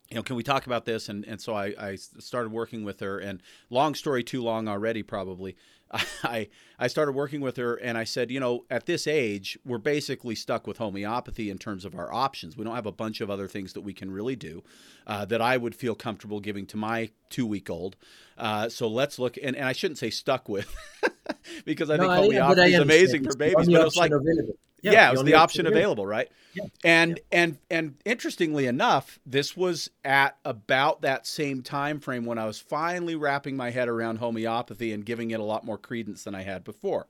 [0.09, 1.07] you know, can we talk about this?
[1.07, 3.17] And and so I, I started working with her.
[3.17, 5.55] And long story too long already, probably.
[6.23, 6.47] I
[6.79, 10.35] I started working with her, and I said, you know, at this age, we're basically
[10.35, 12.57] stuck with homeopathy in terms of our options.
[12.57, 14.63] We don't have a bunch of other things that we can really do
[15.05, 17.97] uh, that I would feel comfortable giving to my two week old.
[18.37, 20.73] Uh, so let's look, and, and I shouldn't say stuck with,
[21.65, 24.11] because I no, think homeopathy is amazing for babies, but it's like.
[24.11, 26.29] Available yeah, yeah it was the option available, right?
[26.53, 26.65] Yeah.
[26.83, 27.39] And yeah.
[27.39, 32.59] and and interestingly enough, this was at about that same time frame when I was
[32.59, 36.41] finally wrapping my head around homeopathy and giving it a lot more credence than I
[36.41, 37.07] had before.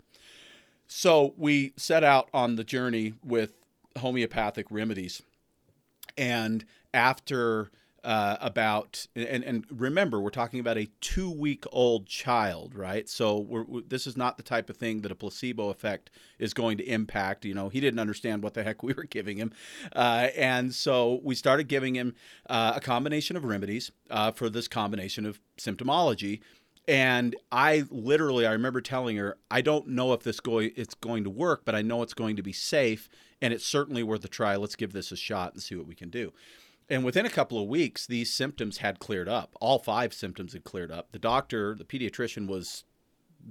[0.87, 3.53] So we set out on the journey with
[3.97, 5.21] homeopathic remedies.
[6.17, 7.71] And after
[8.03, 13.07] uh, about and and remember we're talking about a two week old child right?
[13.07, 16.09] So we're, we're, this is not the type of thing that a placebo effect
[16.39, 19.37] is going to impact you know he didn't understand what the heck we were giving
[19.37, 19.51] him.
[19.95, 22.15] Uh, and so we started giving him
[22.49, 26.39] uh, a combination of remedies uh, for this combination of symptomology.
[26.87, 31.23] And I literally I remember telling her I don't know if this going it's going
[31.23, 33.09] to work but I know it's going to be safe
[33.43, 34.55] and it's certainly worth a try.
[34.55, 36.33] Let's give this a shot and see what we can do
[36.91, 39.55] and within a couple of weeks, these symptoms had cleared up.
[39.61, 41.13] All five symptoms had cleared up.
[41.13, 42.83] The doctor, the pediatrician, was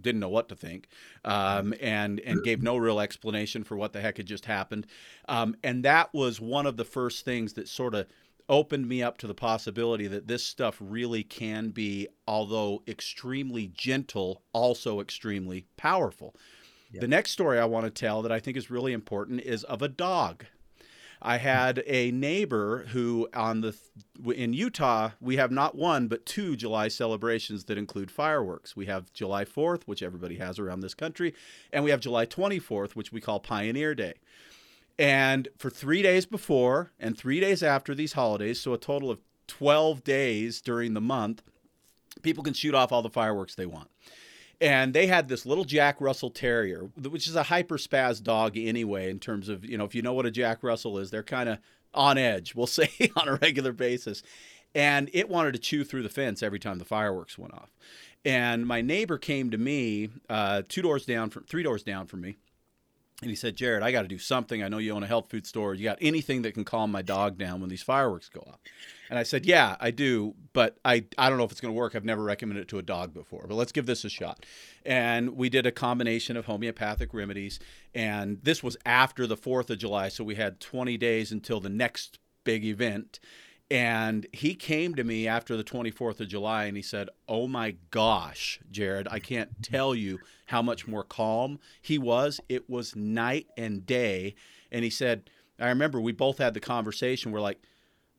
[0.00, 0.87] didn't know what to think,
[1.24, 4.87] um, and and gave no real explanation for what the heck had just happened.
[5.29, 8.07] Um, and that was one of the first things that sort of
[8.48, 14.42] opened me up to the possibility that this stuff really can be, although extremely gentle,
[14.53, 16.37] also extremely powerful.
[17.00, 19.81] The next story I want to tell that I think is really important is of
[19.81, 20.44] a dog.
[21.22, 23.76] I had a neighbor who on the
[24.35, 28.74] in Utah we have not one but two July celebrations that include fireworks.
[28.74, 31.35] We have July 4th, which everybody has around this country,
[31.72, 34.14] and we have July 24th, which we call Pioneer Day.
[34.98, 39.20] And for 3 days before and 3 days after these holidays, so a total of
[39.46, 41.42] 12 days during the month,
[42.22, 43.90] people can shoot off all the fireworks they want
[44.60, 49.10] and they had this little Jack Russell Terrier, which is a hyper spaz dog anyway.
[49.10, 51.48] In terms of you know, if you know what a Jack Russell is, they're kind
[51.48, 51.58] of
[51.94, 54.22] on edge, we'll say, on a regular basis.
[54.74, 57.70] And it wanted to chew through the fence every time the fireworks went off.
[58.24, 62.20] And my neighbor came to me, uh, two doors down from, three doors down from
[62.20, 62.36] me,
[63.22, 64.62] and he said, Jared, I got to do something.
[64.62, 65.74] I know you own a health food store.
[65.74, 68.61] You got anything that can calm my dog down when these fireworks go off?
[69.11, 71.78] And I said, Yeah, I do, but I, I don't know if it's going to
[71.78, 71.94] work.
[71.94, 74.46] I've never recommended it to a dog before, but let's give this a shot.
[74.87, 77.59] And we did a combination of homeopathic remedies.
[77.94, 80.09] And this was after the 4th of July.
[80.09, 83.20] So we had 20 days until the next big event.
[83.70, 87.76] And he came to me after the 24th of July and he said, Oh my
[87.90, 92.40] gosh, Jared, I can't tell you how much more calm he was.
[92.48, 94.35] It was night and day.
[94.72, 95.30] And he said,
[95.61, 97.30] I remember we both had the conversation.
[97.30, 97.62] We're like,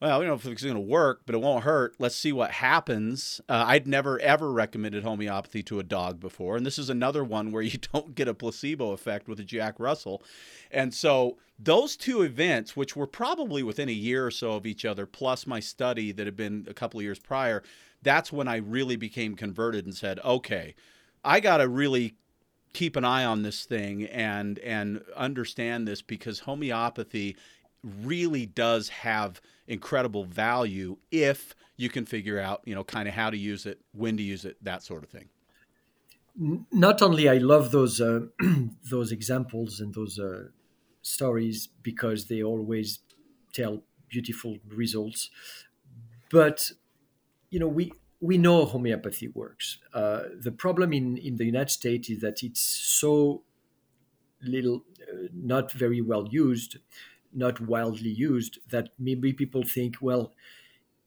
[0.02, 1.94] well, we don't know if it's going to work, but it won't hurt.
[2.00, 3.40] Let's see what happens.
[3.48, 7.52] Uh, I'd never ever recommended homeopathy to a dog before, and this is another one
[7.52, 10.24] where you don't get a placebo effect with a Jack Russell.
[10.72, 14.86] And so those two events, which were probably within a year or so of each
[14.86, 17.62] other, plus my study that had been a couple of years prior,
[18.02, 20.74] that's when I really became converted and said, okay,
[21.24, 22.16] I got to really
[22.74, 27.36] keep an eye on this thing and and understand this because homeopathy
[27.84, 33.30] really does have incredible value if you can figure out, you know, kind of how
[33.30, 35.30] to use it, when to use it, that sort of thing.
[36.72, 38.28] Not only I love those uh,
[38.90, 40.50] those examples and those uh,
[41.02, 43.00] stories because they always
[43.54, 45.30] tell beautiful results,
[46.30, 46.72] but
[47.50, 49.80] you know we we know homeopathy works.
[49.94, 53.44] Uh, the problem in in the United States is that it's so
[54.42, 56.78] little, uh, not very well used
[57.34, 60.34] not widely used that maybe people think, well,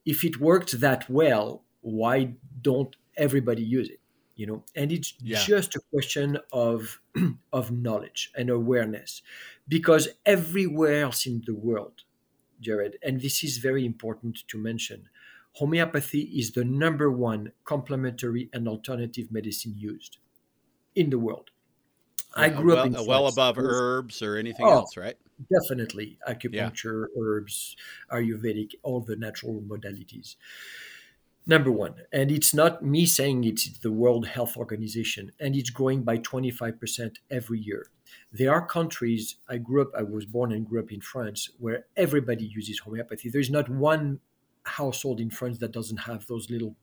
[0.04, 4.00] if it worked that well, why don't everybody use it?
[4.37, 5.38] You know, and it's yeah.
[5.38, 7.00] just a question of
[7.52, 9.22] of knowledge and awareness,
[9.68, 12.02] because everywhere else in the world,
[12.60, 15.08] Jared, and this is very important to mention,
[15.52, 20.18] homeopathy is the number one complementary and alternative medicine used
[20.96, 21.50] in the world.
[22.34, 25.16] I grew well, up in well above herbs or anything oh, else, right?
[25.50, 27.22] Definitely acupuncture, yeah.
[27.22, 27.76] herbs,
[28.10, 30.36] Ayurvedic, all the natural modalities.
[31.46, 36.02] Number one, and it's not me saying it's the World Health Organization, and it's growing
[36.02, 37.88] by 25% every year.
[38.32, 41.84] There are countries, I grew up, I was born and grew up in France, where
[41.96, 43.28] everybody uses homeopathy.
[43.28, 44.20] There's not one
[44.64, 46.76] household in France that doesn't have those little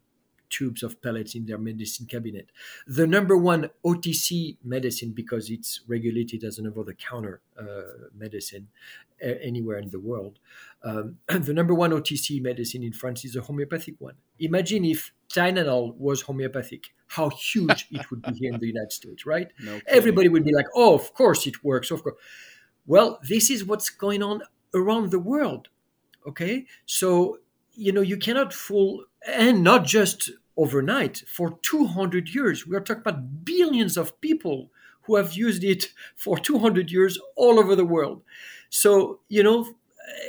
[0.51, 2.51] tubes of pellets in their medicine cabinet.
[2.85, 8.67] The number one OTC medicine, because it's regulated as an over the counter uh, medicine
[9.23, 10.37] uh, anywhere in the world,
[10.83, 14.15] um, the number one OTC medicine in France is a homeopathic one.
[14.39, 19.25] Imagine if Tylenol was homeopathic, how huge it would be here in the United States,
[19.25, 19.51] right?
[19.63, 22.15] No Everybody would be like, oh, of course it works, of course.
[22.85, 24.41] Well, this is what's going on
[24.73, 25.69] around the world.
[26.27, 26.65] Okay.
[26.85, 27.39] So,
[27.73, 32.67] you know, you cannot fool, and not just overnight for 200 years.
[32.67, 34.69] We are talking about billions of people
[35.03, 38.23] who have used it for 200 years all over the world.
[38.69, 39.75] So, you know,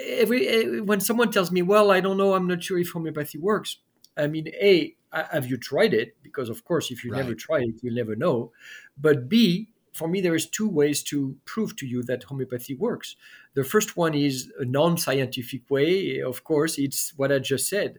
[0.06, 3.38] every eh, when someone tells me, "Well, I don't know, I'm not sure if homeopathy
[3.38, 3.78] works."
[4.16, 6.16] I mean, a have you tried it?
[6.22, 7.18] Because of course, if you right.
[7.18, 8.52] never try it, you'll never know.
[8.98, 13.14] But b for me, there is two ways to prove to you that homeopathy works.
[13.54, 16.20] The first one is a non-scientific way.
[16.20, 17.98] Of course, it's what I just said.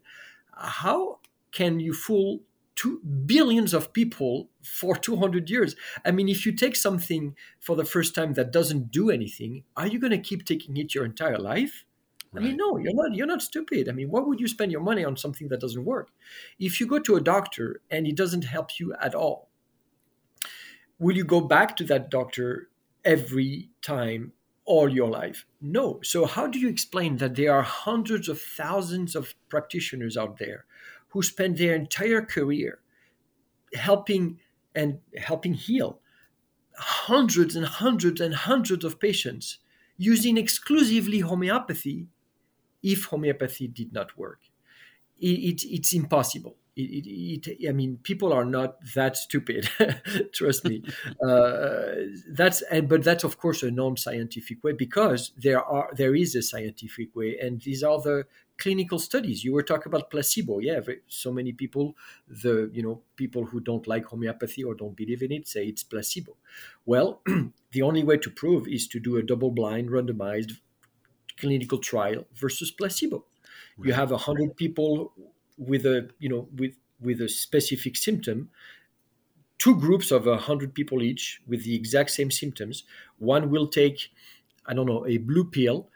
[0.57, 1.19] How
[1.51, 2.41] can you fool
[2.75, 5.75] two billions of people for 200 years?
[6.05, 9.87] I mean if you take something for the first time that doesn't do anything are
[9.87, 11.85] you going to keep taking it your entire life?
[12.31, 12.43] Right.
[12.43, 13.87] i mean no you're not you're not stupid.
[13.89, 16.09] I mean why would you spend your money on something that doesn't work?
[16.59, 19.49] If you go to a doctor and it doesn't help you at all
[20.99, 22.69] will you go back to that doctor
[23.03, 24.31] every time
[24.65, 29.15] all your life no so how do you explain that there are hundreds of thousands
[29.15, 30.65] of practitioners out there
[31.09, 32.79] who spend their entire career
[33.73, 34.39] helping
[34.75, 35.99] and helping heal
[36.75, 39.59] hundreds and hundreds and hundreds of patients
[39.97, 42.07] using exclusively homeopathy
[42.81, 44.39] if homeopathy did not work.
[45.19, 46.57] It, it, it's impossible.
[46.75, 49.69] It, it, I mean, people are not that stupid.
[50.33, 50.83] Trust me.
[51.23, 51.93] Uh,
[52.31, 56.41] that's and but that's of course a non-scientific way because there are there is a
[56.41, 58.25] scientific way, and these are the
[58.57, 59.43] clinical studies.
[59.43, 60.59] You were talking about placebo.
[60.59, 61.95] Yeah, so many people,
[62.27, 65.83] the you know people who don't like homeopathy or don't believe in it say it's
[65.83, 66.35] placebo.
[66.85, 67.21] Well,
[67.71, 70.53] the only way to prove is to do a double-blind, randomized
[71.37, 73.25] clinical trial versus placebo.
[73.77, 73.87] Right.
[73.87, 75.13] You have a hundred people
[75.57, 78.49] with a you know with with a specific symptom.
[79.59, 82.83] Two groups of a hundred people each with the exact same symptoms.
[83.17, 84.11] One will take,
[84.65, 85.87] I don't know, a blue pill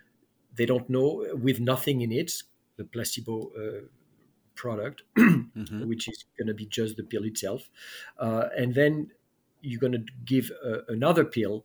[0.58, 2.34] they don't know with nothing in it,
[2.76, 3.86] the placebo uh,
[4.56, 5.88] product, mm-hmm.
[5.88, 7.70] which is going to be just the pill itself.
[8.20, 9.12] Uh, and then
[9.62, 11.63] you're going to give uh, another pill,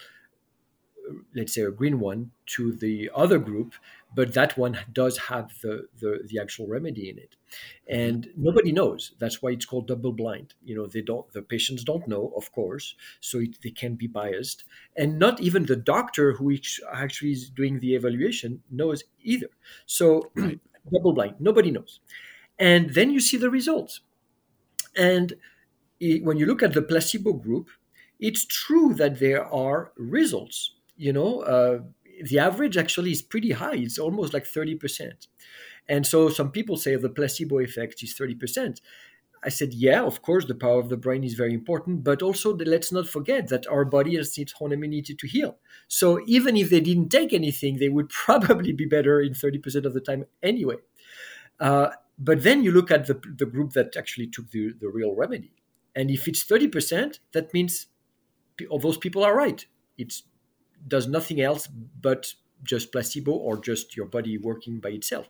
[1.35, 3.75] let's say a green one, to the other group,
[4.14, 7.37] but that one does have the, the, the actual remedy in it.
[7.90, 8.01] Mm-hmm.
[8.01, 9.12] And nobody knows.
[9.18, 10.55] That's why it's called double blind.
[10.64, 14.07] You know, they don't, the patients don't know, of course, so it, they can be
[14.07, 14.64] biased.
[14.96, 16.57] And not even the doctor who
[16.92, 19.48] actually is doing the evaluation knows either.
[19.87, 20.61] So, right
[20.92, 22.01] double blind, nobody knows.
[22.59, 24.01] And then you see the results.
[24.96, 25.35] And
[26.01, 27.68] it, when you look at the placebo group,
[28.20, 30.75] it's true that there are results.
[30.96, 31.81] You know, uh,
[32.23, 33.77] the average actually is pretty high.
[33.77, 35.27] It's almost like 30%.
[35.89, 38.81] And so some people say the placebo effect is 30%.
[39.45, 42.57] I said, yeah, of course, the power of the brain is very important, but also
[42.57, 45.57] let's not forget that our body has its own immunity to heal.
[45.89, 49.95] So even if they didn't take anything, they would probably be better in 30% of
[49.95, 50.77] the time anyway.
[51.59, 55.15] Uh, but then you look at the, the group that actually took the, the real
[55.15, 55.53] remedy.
[55.95, 57.87] And if it's 30%, that means
[58.71, 59.67] all those people are right.
[59.99, 60.15] It
[60.87, 65.29] does nothing else but just placebo or just your body working by itself.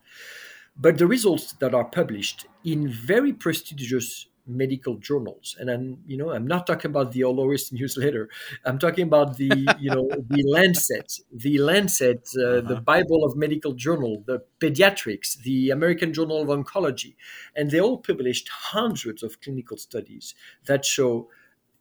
[0.76, 6.30] But the results that are published in very prestigious medical journals, and I'm you know
[6.30, 8.28] I'm not talking about the Ollois newsletter.
[8.64, 12.68] I'm talking about the you know the Lancet, the Lancet, uh, uh-huh.
[12.68, 17.16] the Bible of medical journal, the Pediatrics, the American Journal of Oncology,
[17.54, 20.34] and they all published hundreds of clinical studies
[20.66, 21.28] that show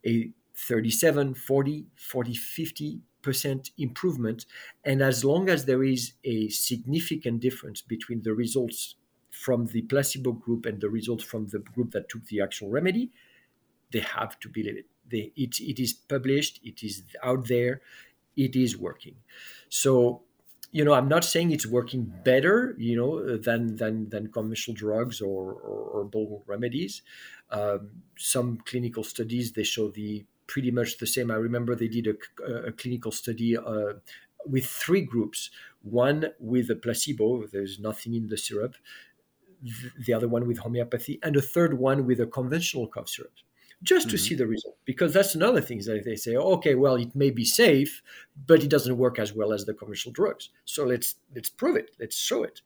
[0.06, 4.46] a 37, 40, 40, 50 percent improvement.
[4.84, 8.96] And as long as there is a significant difference between the results
[9.30, 13.10] from the placebo group and the results from the group that took the actual remedy,
[13.92, 14.86] they have to believe it.
[15.10, 17.80] They, it, it is published, it is out there,
[18.36, 19.16] it is working.
[19.68, 20.22] So
[20.74, 25.20] you know, I'm not saying it's working better, you know, than than than commercial drugs
[25.20, 27.02] or or herbal remedies.
[27.50, 31.30] Um, some clinical studies they show the pretty much the same.
[31.30, 33.94] I remember they did a, a clinical study uh,
[34.46, 35.50] with three groups:
[35.82, 38.74] one with a placebo, there's nothing in the syrup;
[40.06, 43.32] the other one with homeopathy, and a third one with a conventional cough syrup
[43.82, 44.24] just to mm-hmm.
[44.24, 44.76] see the result.
[44.84, 48.02] Because that's another thing that they say okay well it may be safe
[48.46, 50.50] but it doesn't work as well as the commercial drugs.
[50.64, 51.90] So let's let's prove it.
[51.98, 52.62] Let's show it.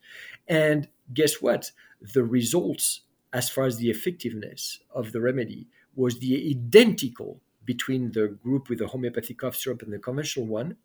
[0.47, 1.71] And guess what?
[2.01, 3.03] The results
[3.33, 8.79] as far as the effectiveness of the remedy was the identical between the group with
[8.79, 10.77] the homeopathic cough syrup and the conventional one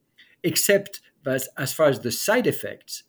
[0.43, 3.03] except that as far as the side effects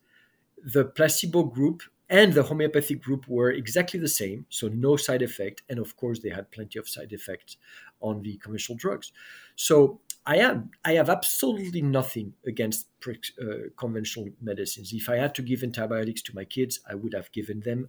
[0.65, 5.63] the placebo group and the homeopathic group were exactly the same, so no side effect,
[5.71, 7.57] and of course they had plenty of side effects
[8.03, 9.13] on the commercial drugs.
[9.57, 14.93] So I am I have absolutely nothing against uh, conventional medicines.
[14.93, 17.89] If I had to give antibiotics to my kids, I would have given them,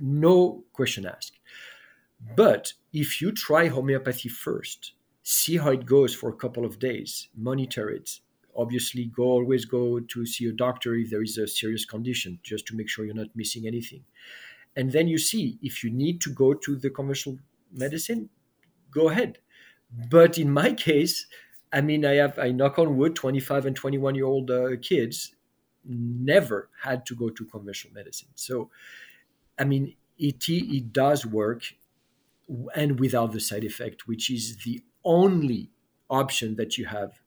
[0.00, 1.38] no question asked.
[2.36, 7.28] But if you try homeopathy first, see how it goes for a couple of days,
[7.36, 8.20] monitor it,
[8.56, 12.66] obviously go always go to see a doctor if there is a serious condition just
[12.66, 14.04] to make sure you're not missing anything.
[14.76, 17.38] And then you see if you need to go to the conventional
[17.72, 18.30] medicine
[18.90, 19.38] go ahead.
[20.10, 21.26] But in my case
[21.72, 25.34] i mean i have i knock on wood 25 and 21 year old uh, kids
[25.84, 28.28] never had to go to conventional medicine.
[28.34, 28.70] So
[29.58, 31.64] i mean it, it does work
[32.74, 35.70] and without the side effect which is the only
[36.10, 37.20] option that you have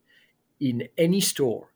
[0.59, 1.71] in any store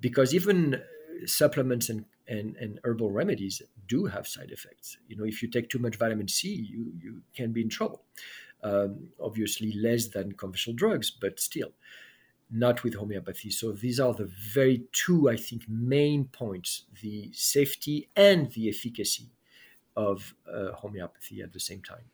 [0.00, 0.82] because even
[1.26, 4.96] supplements and, and, and herbal remedies do have side effects.
[5.08, 8.02] You know, if you take too much vitamin C, you, you can be in trouble.
[8.62, 11.72] Um, obviously, less than conventional drugs, but still
[12.50, 13.50] not with homeopathy.
[13.50, 19.30] So these are the very two, I think, main points: the safety and the efficacy
[19.96, 22.04] of uh, homeopathy at the same time.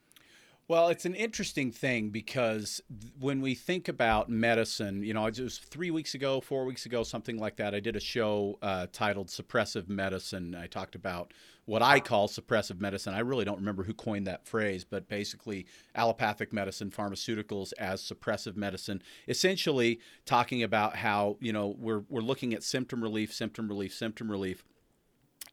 [0.68, 2.80] Well, it's an interesting thing because
[3.20, 7.04] when we think about medicine, you know, it was three weeks ago, four weeks ago,
[7.04, 7.72] something like that.
[7.72, 10.56] I did a show uh, titled Suppressive Medicine.
[10.56, 11.32] I talked about
[11.66, 13.14] what I call suppressive medicine.
[13.14, 18.56] I really don't remember who coined that phrase, but basically allopathic medicine, pharmaceuticals as suppressive
[18.56, 23.94] medicine, essentially talking about how, you know, we're, we're looking at symptom relief, symptom relief,
[23.94, 24.64] symptom relief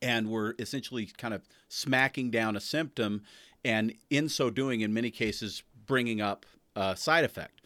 [0.03, 3.21] and we're essentially kind of smacking down a symptom
[3.65, 6.45] and in so doing, in many cases, bringing up
[6.75, 7.61] a side effect.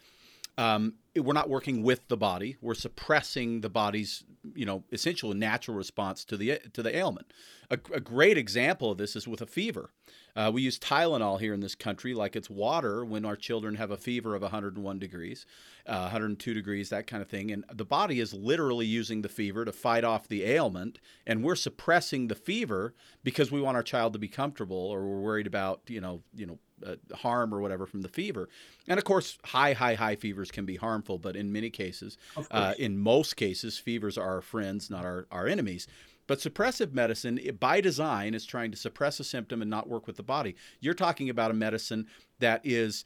[0.57, 4.23] Um, we're not working with the body; we're suppressing the body's,
[4.55, 7.33] you know, essential natural response to the to the ailment.
[7.69, 9.91] A, a great example of this is with a fever.
[10.35, 13.89] Uh, we use Tylenol here in this country like it's water when our children have
[13.89, 15.47] a fever of 101 degrees,
[15.87, 17.51] uh, 102 degrees, that kind of thing.
[17.51, 21.55] And the body is literally using the fever to fight off the ailment, and we're
[21.55, 22.93] suppressing the fever
[23.23, 26.45] because we want our child to be comfortable, or we're worried about you know you
[26.45, 28.49] know uh, harm or whatever from the fever.
[28.87, 32.17] And of course, high, high, high fevers can be harmful, but in many cases,
[32.51, 35.87] uh, in most cases, fevers are our friends, not our, our enemies.
[36.27, 40.17] But suppressive medicine, by design, is trying to suppress a symptom and not work with
[40.17, 40.55] the body.
[40.81, 42.07] You're talking about a medicine
[42.39, 43.05] that is,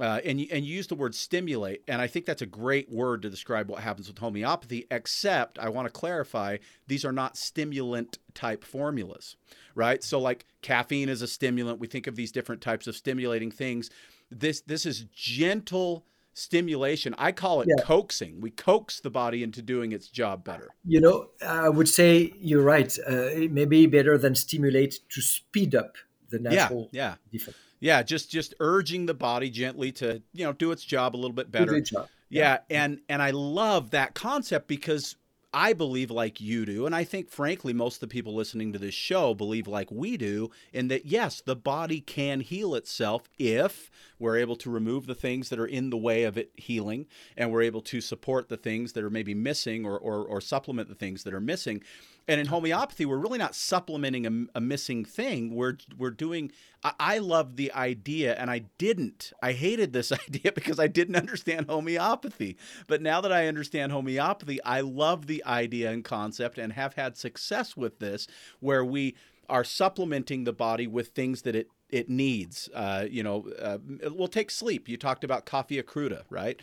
[0.00, 3.20] uh, and and you use the word stimulate, and I think that's a great word
[3.20, 4.86] to describe what happens with homeopathy.
[4.90, 6.56] Except, I want to clarify,
[6.86, 9.36] these are not stimulant type formulas,
[9.74, 10.02] right?
[10.02, 11.80] So, like caffeine is a stimulant.
[11.80, 13.90] We think of these different types of stimulating things.
[14.30, 17.14] This this is gentle stimulation.
[17.16, 17.84] I call it yeah.
[17.84, 18.40] coaxing.
[18.40, 20.68] We coax the body into doing its job better.
[20.84, 22.96] You know, I would say you're right.
[23.08, 25.94] Uh, it may be better than stimulate to speed up
[26.30, 27.14] the natural yeah, yeah.
[27.32, 27.56] Defect.
[27.80, 31.34] Yeah, just just urging the body gently to, you know, do its job a little
[31.34, 31.76] bit better.
[31.76, 32.04] Yeah.
[32.30, 35.16] yeah, and and I love that concept because
[35.54, 38.78] I believe like you do, and I think frankly most of the people listening to
[38.78, 43.90] this show believe like we do, in that yes, the body can heal itself if
[44.18, 47.52] we're able to remove the things that are in the way of it healing, and
[47.52, 50.94] we're able to support the things that are maybe missing or or, or supplement the
[50.94, 51.82] things that are missing.
[52.26, 55.54] And in homeopathy, we're really not supplementing a, a missing thing.
[55.54, 56.52] We're we're doing.
[56.82, 59.32] I, I love the idea, and I didn't.
[59.42, 62.56] I hated this idea because I didn't understand homeopathy.
[62.86, 67.16] But now that I understand homeopathy, I love the idea and concept, and have had
[67.16, 68.26] success with this,
[68.60, 69.14] where we
[69.48, 72.68] are supplementing the body with things that it it needs.
[72.74, 73.78] Uh, you know, uh,
[74.10, 74.88] we'll take sleep.
[74.88, 76.60] You talked about coffea cruda, right?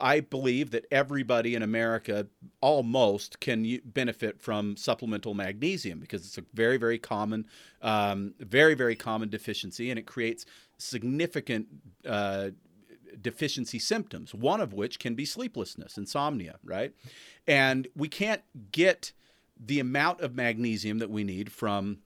[0.00, 2.26] I believe that everybody in America
[2.60, 7.46] almost can benefit from supplemental magnesium because it's a very, very common,
[7.82, 10.46] um, very, very common deficiency, and it creates
[10.78, 11.66] significant
[12.06, 12.50] uh,
[13.20, 14.34] deficiency symptoms.
[14.34, 16.92] One of which can be sleeplessness, insomnia, right?
[17.46, 18.42] And we can't
[18.72, 19.12] get
[19.58, 21.98] the amount of magnesium that we need from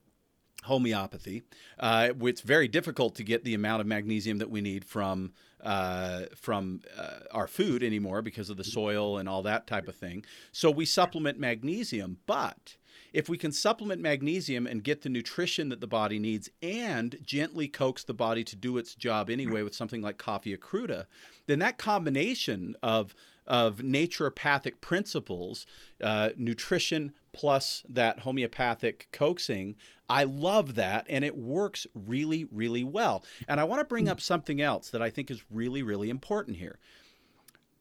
[0.65, 1.43] homeopathy.
[1.79, 5.33] Uh, it's very difficult to get the amount of magnesium that we need from
[5.65, 9.97] uh, from uh, our food anymore because of the soil and all that type of
[9.97, 10.25] thing.
[10.53, 12.77] So we supplement magnesium, but
[13.12, 17.67] if we can supplement magnesium and get the nutrition that the body needs and gently
[17.67, 21.07] coax the body to do its job anyway with something like coffea cruda,
[21.47, 23.15] then that combination of
[23.47, 25.67] of naturopathic principles,
[26.03, 29.76] uh, nutrition plus that homeopathic coaxing.
[30.09, 33.24] I love that, and it works really, really well.
[33.47, 36.57] And I want to bring up something else that I think is really, really important
[36.57, 36.78] here.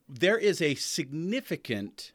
[0.09, 2.11] There is a significant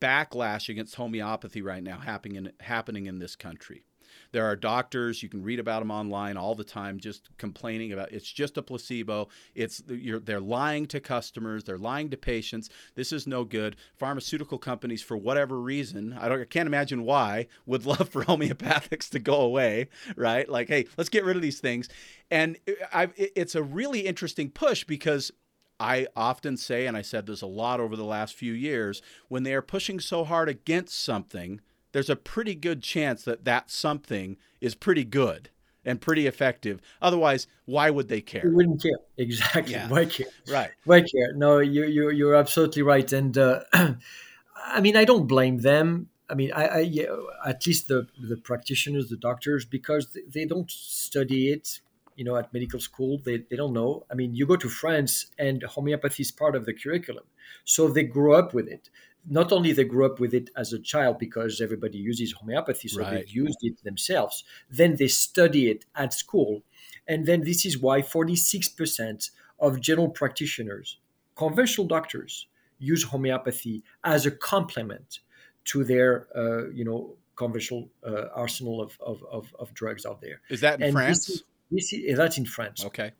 [0.00, 3.84] backlash against homeopathy right now happening in, happening in this country.
[4.32, 8.12] There are doctors you can read about them online all the time, just complaining about
[8.12, 9.28] it's just a placebo.
[9.54, 12.70] It's they're lying to customers, they're lying to patients.
[12.94, 13.76] This is no good.
[13.96, 19.08] Pharmaceutical companies, for whatever reason, I don't, I can't imagine why, would love for homeopathics
[19.10, 20.48] to go away, right?
[20.48, 21.88] Like, hey, let's get rid of these things.
[22.30, 25.32] And uh, I, it's a really interesting push because
[25.80, 29.44] I often say, and I said this a lot over the last few years, when
[29.44, 31.60] they are pushing so hard against something,
[31.92, 35.50] there's a pretty good chance that that something is pretty good
[35.84, 36.80] and pretty effective.
[37.00, 38.42] Otherwise, why would they care?
[38.42, 38.98] They wouldn't care.
[39.16, 39.74] Exactly.
[39.74, 39.88] Yeah.
[39.88, 40.28] Why care?
[40.50, 40.70] Right.
[40.84, 41.34] Why care?
[41.34, 43.10] No, you you you're absolutely right.
[43.12, 46.08] And uh, I mean, I don't blame them.
[46.30, 47.14] I mean, I, I yeah,
[47.44, 51.80] at least the the practitioners, the doctors, because they don't study it.
[52.16, 54.04] You know, at medical school, they, they don't know.
[54.10, 57.24] I mean, you go to France, and homeopathy is part of the curriculum,
[57.64, 58.90] so they grow up with it
[59.28, 63.00] not only they grew up with it as a child because everybody uses homeopathy, so
[63.00, 63.10] Right.
[63.14, 64.44] they've used it themselves.
[64.70, 66.62] Then they study it at school,
[67.06, 70.98] and then this is why 46% of general practitioners,
[71.36, 72.46] conventional doctors,
[72.78, 75.20] use homeopathy as a complement
[75.66, 80.40] to their, uh, you know, conventional uh, arsenal of, of, of, of drugs out there.
[80.48, 81.26] Is that in And France?
[81.26, 83.12] This is, this is, that's in France okay.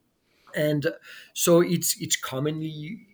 [0.53, 0.87] and
[1.33, 3.05] so it's it's commonly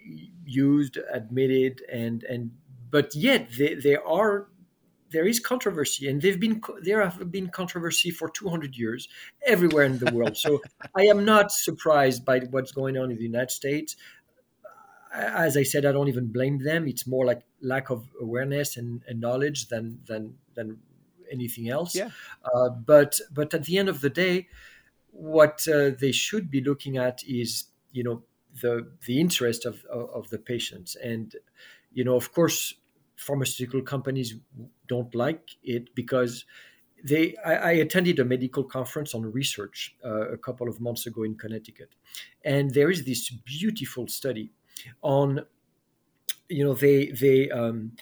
[0.46, 2.52] used admitted and and
[2.90, 4.48] but yet they, there are
[5.12, 9.08] there is controversy and they've been there have been controversy for 200 years
[9.46, 10.36] everywhere in the world.
[10.38, 10.62] So
[10.96, 13.96] i am not surprised by what's going on in the united states.
[15.14, 16.88] As i said i don't even blame them.
[16.88, 20.80] It's more like lack of awareness and, and knowledge than than than
[21.32, 21.96] anything else.
[21.96, 22.10] Yeah.
[22.54, 24.48] uh, but but at the end of the day
[25.12, 28.24] what uh, they should be looking at is you know
[28.62, 30.96] the the interest of, of of the patients.
[30.96, 31.36] And
[31.98, 32.76] you know of course
[33.16, 34.36] pharmaceutical companies
[34.88, 36.46] don't like it because
[37.04, 41.24] they I, I attended a medical conference on research uh, a couple of months ago
[41.24, 41.96] in Connecticut.
[42.46, 44.52] And there is this beautiful study
[45.02, 45.46] on
[46.50, 47.94] you know they they um,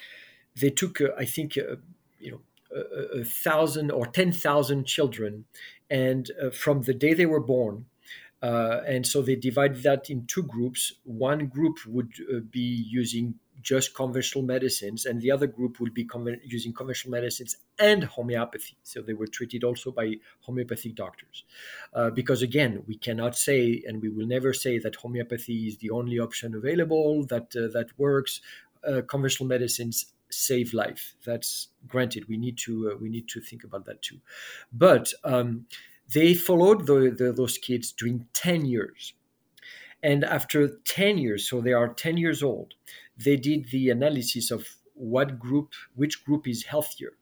[0.60, 1.76] they took uh, I think uh,
[2.18, 2.42] you know
[2.80, 5.46] a, a thousand or ten thousand children
[5.88, 7.86] and uh, from the day they were born
[8.42, 10.92] uh, and so they divided that in two groups.
[11.04, 16.08] One group would uh, be using just conventional medicines and the other group would be
[16.44, 18.76] using conventional medicines and homeopathy.
[18.82, 21.44] So they were treated also by homeopathic doctors.
[21.94, 25.90] Uh, because again we cannot say and we will never say that homeopathy is the
[25.90, 28.40] only option available that uh, that works.
[28.86, 31.14] Uh, conventional medicines save life.
[31.24, 32.28] That's granted.
[32.28, 34.20] We need to uh, we need to think about that too.
[34.72, 35.66] But um,
[36.12, 39.14] they followed the, the, those kids during 10 years.
[40.02, 42.74] And after 10 years so they are 10 years old
[43.16, 47.12] they did the analysis of what group which group is healthier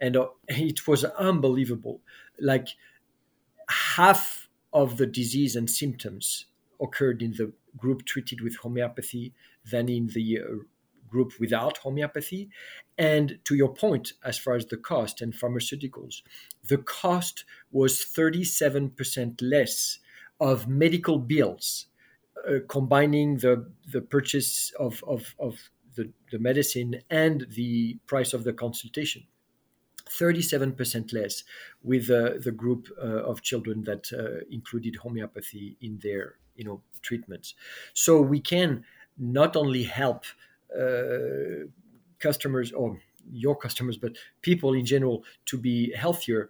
[0.00, 2.00] and uh, it was unbelievable
[2.40, 2.68] like
[3.68, 6.46] half of the disease and symptoms
[6.80, 9.32] occurred in the group treated with homeopathy
[9.70, 10.54] than in the uh,
[11.08, 12.50] group without homeopathy.
[12.96, 16.22] And to your point, as far as the cost and pharmaceuticals,
[16.68, 19.98] the cost was 37% less
[20.40, 21.86] of medical bills,
[22.68, 25.58] combining the, the purchase of, of, of
[25.96, 29.24] the, the medicine and the price of the consultation.
[30.08, 31.44] 37% less
[31.82, 36.80] with uh, the group uh, of children that uh, included homeopathy in their you know
[37.02, 37.54] treatments
[37.94, 38.84] so we can
[39.16, 40.24] not only help
[40.78, 41.66] uh,
[42.18, 42.98] customers or
[43.30, 46.48] your customers but people in general to be healthier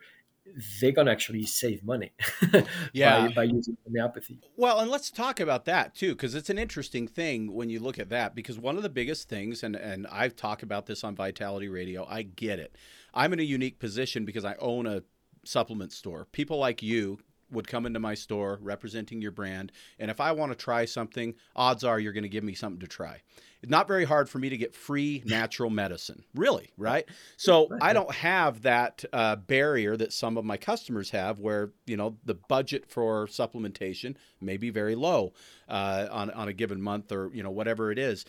[0.81, 2.13] they're going to actually save money
[2.93, 3.29] Yeah.
[3.29, 7.07] by, by using homeopathy Well, and let's talk about that too, because it's an interesting
[7.07, 8.35] thing when you look at that.
[8.35, 12.05] Because one of the biggest things, and and I've talked about this on Vitality Radio,
[12.07, 12.77] I get it.
[13.15, 15.03] I'm in a unique position because I own a
[15.45, 16.27] supplement store.
[16.33, 17.19] People like you
[17.51, 19.73] would come into my store representing your brand.
[19.99, 22.81] And if I want to try something, odds are you're going to give me something
[22.81, 23.23] to try.
[23.63, 27.09] It's not very hard for me to get free natural medicine, really, right?
[27.37, 31.97] So I don't have that uh, barrier that some of my customers have, where you
[31.97, 35.33] know the budget for supplementation may be very low
[35.69, 38.25] uh, on on a given month or you know whatever it is.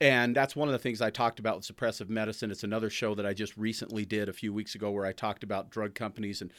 [0.00, 2.50] And that's one of the things I talked about with suppressive medicine.
[2.50, 5.42] It's another show that I just recently did a few weeks ago where I talked
[5.42, 6.52] about drug companies and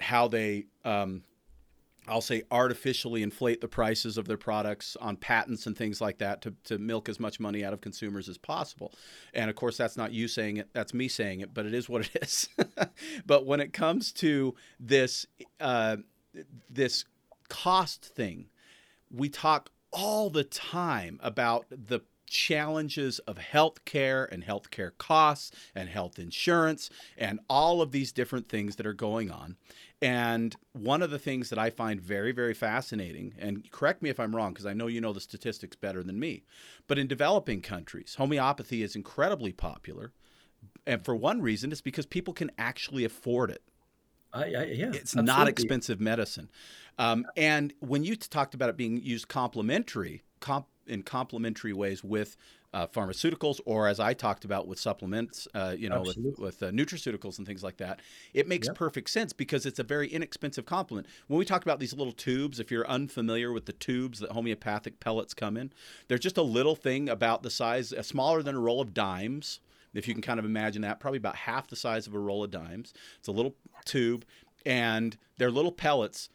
[0.00, 1.22] how they um,
[2.08, 6.42] I'll say artificially inflate the prices of their products on patents and things like that
[6.42, 8.92] to, to milk as much money out of consumers as possible.
[9.34, 11.88] And of course, that's not you saying it, that's me saying it, but it is
[11.88, 12.48] what it is.
[13.26, 15.26] but when it comes to this,
[15.60, 15.98] uh,
[16.68, 17.04] this
[17.48, 18.46] cost thing,
[19.10, 22.00] we talk all the time about the
[22.30, 28.76] challenges of healthcare and healthcare costs and health insurance and all of these different things
[28.76, 29.56] that are going on.
[30.00, 34.18] And one of the things that I find very, very fascinating, and correct me if
[34.18, 36.44] I'm wrong, because I know you know the statistics better than me,
[36.86, 40.12] but in developing countries, homeopathy is incredibly popular.
[40.86, 43.62] And for one reason, it's because people can actually afford it.
[44.32, 45.26] I, I, yeah, it's absolutely.
[45.26, 46.48] not expensive medicine.
[46.98, 52.36] Um, and when you talked about it being used complementary, comp, in complementary ways with
[52.72, 56.30] uh, pharmaceuticals, or as I talked about with supplements, uh, you know, Absolutely.
[56.30, 58.00] with, with uh, nutraceuticals and things like that,
[58.32, 61.08] it makes perfect sense because it's a very inexpensive complement.
[61.26, 65.00] When we talk about these little tubes, if you're unfamiliar with the tubes that homeopathic
[65.00, 65.72] pellets come in,
[66.06, 69.60] they're just a little thing about the size, uh, smaller than a roll of dimes.
[69.92, 72.44] If you can kind of imagine that, probably about half the size of a roll
[72.44, 72.94] of dimes.
[73.18, 74.24] It's a little tube,
[74.64, 76.28] and they're little pellets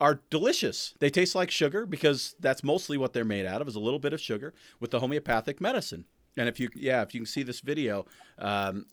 [0.00, 0.94] are delicious.
[0.98, 3.98] They taste like sugar because that's mostly what they're made out of is a little
[3.98, 6.06] bit of sugar with the homeopathic medicine.
[6.36, 8.06] And if you, yeah, if you can see this video,
[8.38, 8.86] um,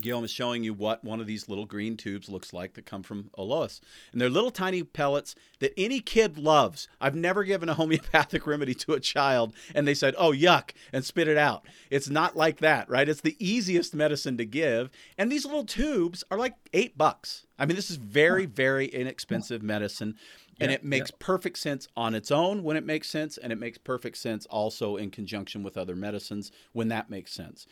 [0.00, 3.02] Guillaume is showing you what one of these little green tubes looks like that come
[3.02, 3.80] from Ollois.
[4.12, 6.88] And they're little tiny pellets that any kid loves.
[7.00, 11.04] I've never given a homeopathic remedy to a child and they said, oh, yuck, and
[11.04, 11.66] spit it out.
[11.90, 13.08] It's not like that, right?
[13.08, 14.90] It's the easiest medicine to give.
[15.18, 17.46] And these little tubes are like eight bucks.
[17.58, 20.16] I mean, this is very, very inexpensive medicine.
[20.60, 21.16] And yeah, it makes yeah.
[21.20, 23.36] perfect sense on its own when it makes sense.
[23.36, 27.66] And it makes perfect sense also in conjunction with other medicines when that makes sense.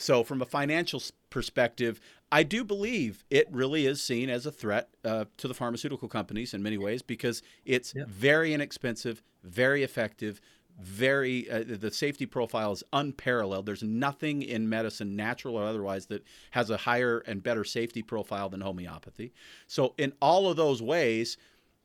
[0.00, 2.00] So, from a financial perspective,
[2.32, 6.54] I do believe it really is seen as a threat uh, to the pharmaceutical companies
[6.54, 8.04] in many ways because it's yeah.
[8.08, 10.40] very inexpensive, very effective,
[10.80, 13.66] very uh, the safety profile is unparalleled.
[13.66, 18.48] There's nothing in medicine, natural or otherwise, that has a higher and better safety profile
[18.48, 19.34] than homeopathy.
[19.66, 21.36] So, in all of those ways,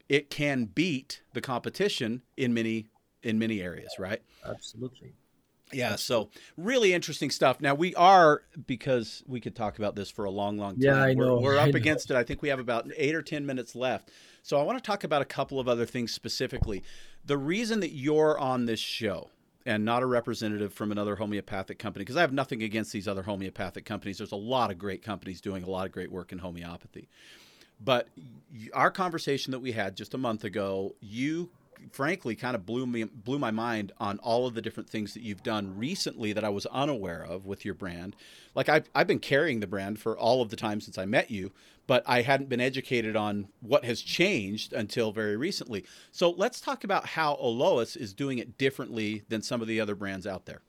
[0.07, 2.87] it can beat the competition in many
[3.23, 4.21] in many areas, right?
[4.47, 5.15] Absolutely.
[5.75, 7.61] Yeah, uh, so really interesting stuff.
[7.61, 10.81] Now we are because we could talk about this for a long, long time.
[10.81, 11.35] Yeah, I know.
[11.35, 12.17] We're, we're up against it.
[12.17, 14.11] I think we have about eight or ten minutes left.
[14.41, 16.83] So I want to talk about a couple of other things specifically.
[17.25, 19.29] The reason that you're on this show
[19.65, 23.23] and not a representative from another homeopathic company, because I have nothing against these other
[23.23, 24.19] homeopathic companies.
[24.19, 27.09] There's a lot of great companies doing a lot of great work in homeopathy.
[27.83, 28.07] But
[28.73, 31.49] our conversation that we had just a month ago, you
[31.91, 35.23] frankly kind of blew me blew my mind on all of the different things that
[35.23, 38.15] you've done recently that I was unaware of with your brand.
[38.53, 41.31] Like I've I've been carrying the brand for all of the time since I met
[41.31, 41.51] you,
[41.87, 45.85] but I hadn't been educated on what has changed until very recently.
[46.11, 49.95] So let's talk about how Ollois is doing it differently than some of the other
[49.95, 50.61] brands out there.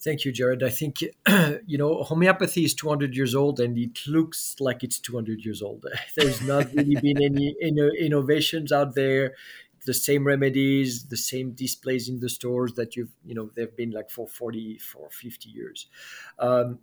[0.00, 0.62] Thank you, Jared.
[0.62, 1.00] I think
[1.66, 5.86] you know homeopathy is 200 years old, and it looks like it's 200 years old.
[6.16, 9.34] There's not really been any innovations out there
[9.88, 13.90] the same remedies, the same displays in the stores that you've, you know, they've been
[13.90, 15.86] like for 40, for 50 years.
[16.38, 16.80] Um,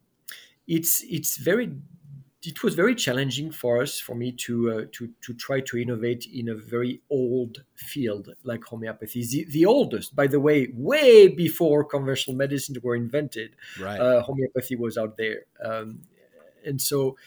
[0.68, 1.72] it's, it's very,
[2.44, 6.26] it was very challenging for us, for me to, uh, to, to try to innovate
[6.34, 9.24] in a very old field like homeopathy.
[9.24, 14.00] The, the oldest, by the way, way before conventional medicines were invented, right.
[14.00, 15.42] uh, homeopathy was out there.
[15.64, 16.00] Um,
[16.66, 17.18] and so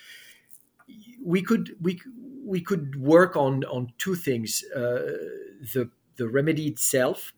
[1.24, 2.00] we could, we,
[2.44, 4.64] we could work on, on two things.
[4.74, 5.02] Uh,
[5.60, 7.32] the, the remedy itself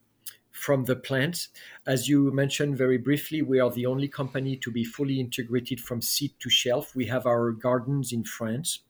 [0.50, 1.48] from the plant.
[1.86, 6.02] As you mentioned very briefly, we are the only company to be fully integrated from
[6.02, 6.94] seed to shelf.
[6.94, 8.80] We have our gardens in France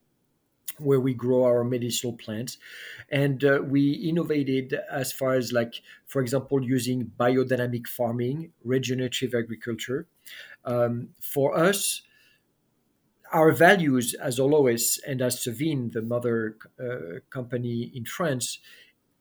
[0.79, 2.57] where we grow our medicinal plants
[3.11, 10.07] and uh, we innovated as far as like for example using biodynamic farming regenerative agriculture
[10.65, 12.01] um, for us
[13.33, 18.59] our values as Ollois and as Savine, the mother uh, company in France,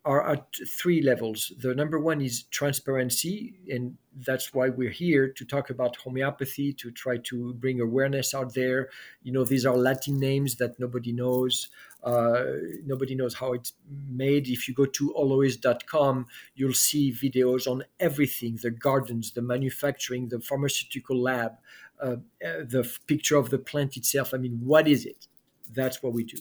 [0.05, 1.51] are at three levels.
[1.59, 6.91] The number one is transparency, and that's why we're here to talk about homeopathy, to
[6.91, 8.89] try to bring awareness out there.
[9.23, 11.67] You know, these are Latin names that nobody knows.
[12.01, 12.43] Uh,
[12.85, 13.73] nobody knows how it's
[14.09, 14.47] made.
[14.47, 20.39] If you go to ollois.com, you'll see videos on everything the gardens, the manufacturing, the
[20.39, 21.53] pharmaceutical lab,
[22.01, 24.33] uh, uh the picture of the plant itself.
[24.33, 25.27] I mean, what is it?
[25.71, 26.37] That's what we do.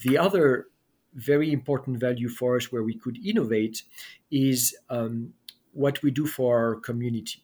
[0.00, 0.66] The other
[1.14, 3.82] very important value for us where we could innovate
[4.30, 5.32] is um,
[5.72, 7.42] what we do for our community.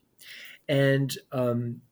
[0.68, 1.82] And um,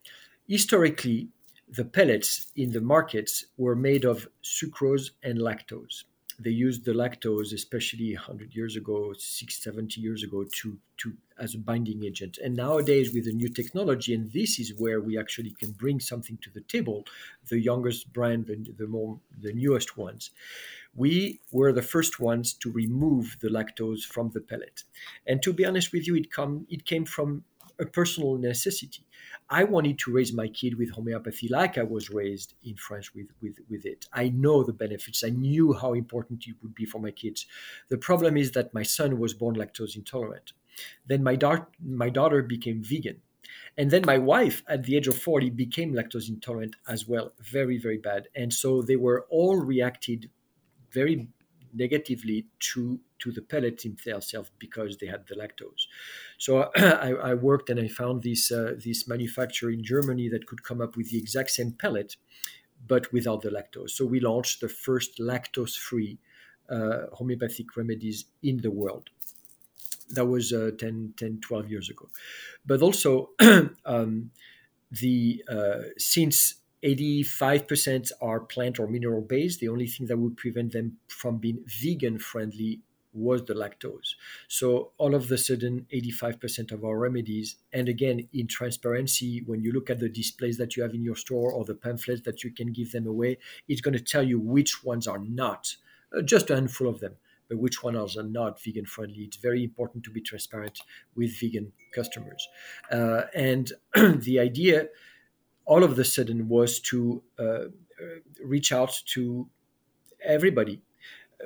[0.46, 1.28] historically,
[1.68, 6.04] the pellets in the markets were made of sucrose and lactose.
[6.42, 11.54] They used the lactose, especially 100 years ago, 6, 70 years ago, to, to as
[11.54, 12.38] a binding agent.
[12.38, 16.38] And nowadays, with the new technology, and this is where we actually can bring something
[16.42, 17.04] to the table,
[17.48, 20.30] the youngest brand, the, the more the newest ones,
[20.94, 24.84] we were the first ones to remove the lactose from the pellet.
[25.26, 27.44] And to be honest with you, it come it came from
[27.78, 29.04] a personal necessity.
[29.50, 33.28] I wanted to raise my kid with homeopathy like I was raised in France with,
[33.40, 34.06] with, with it.
[34.12, 35.22] I know the benefits.
[35.24, 37.46] I knew how important it would be for my kids.
[37.88, 40.52] The problem is that my son was born lactose intolerant.
[41.06, 43.20] Then my, da- my daughter became vegan.
[43.76, 47.32] And then my wife, at the age of 40, became lactose intolerant as well.
[47.40, 48.28] Very, very bad.
[48.34, 50.30] And so they were all reacted
[50.90, 51.28] very
[51.72, 55.86] negatively to to the pellet themselves because they had the lactose.
[56.38, 60.62] So I, I worked and I found this uh, this manufacturer in Germany that could
[60.62, 62.16] come up with the exact same pellet,
[62.86, 63.90] but without the lactose.
[63.90, 66.18] So we launched the first lactose-free
[66.68, 69.10] uh, homeopathic remedies in the world.
[70.10, 72.08] That was uh, 10, 10, 12 years ago.
[72.66, 73.30] But also,
[73.86, 74.30] um,
[74.90, 79.60] the uh, since 85% are plant or mineral based.
[79.60, 82.80] The only thing that would prevent them from being vegan friendly
[83.12, 84.14] was the lactose.
[84.48, 89.72] So all of a sudden, 85% of our remedies, and again, in transparency, when you
[89.72, 92.50] look at the displays that you have in your store or the pamphlets that you
[92.50, 93.38] can give them away,
[93.68, 95.76] it's going to tell you which ones are not,
[96.16, 97.14] uh, just a handful of them,
[97.48, 99.22] but which ones are not vegan friendly.
[99.22, 100.80] It's very important to be transparent
[101.14, 102.48] with vegan customers.
[102.90, 104.88] Uh, and the idea
[105.64, 107.68] all of the sudden was to uh, uh,
[108.42, 109.48] reach out to
[110.24, 110.80] everybody.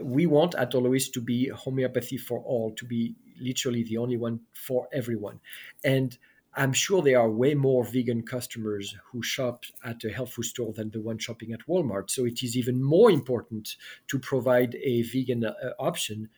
[0.03, 4.40] We want at Ollois to be homeopathy for all, to be literally the only one
[4.53, 5.40] for everyone.
[5.84, 6.16] And
[6.55, 10.72] I'm sure there are way more vegan customers who shop at a health food store
[10.72, 12.11] than the one shopping at Walmart.
[12.11, 13.76] So it is even more important
[14.09, 16.30] to provide a vegan uh, option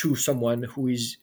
[0.00, 1.18] to someone who is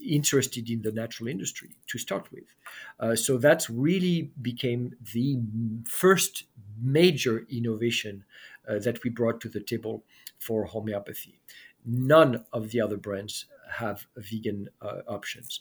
[0.00, 2.54] interested in the natural industry to start with.
[2.98, 5.38] Uh, so that's really became the
[5.84, 6.44] first
[6.80, 8.24] major innovation
[8.68, 10.04] uh, that we brought to the table
[10.40, 11.40] for homeopathy.
[11.84, 15.60] None of the other brands have vegan uh, options.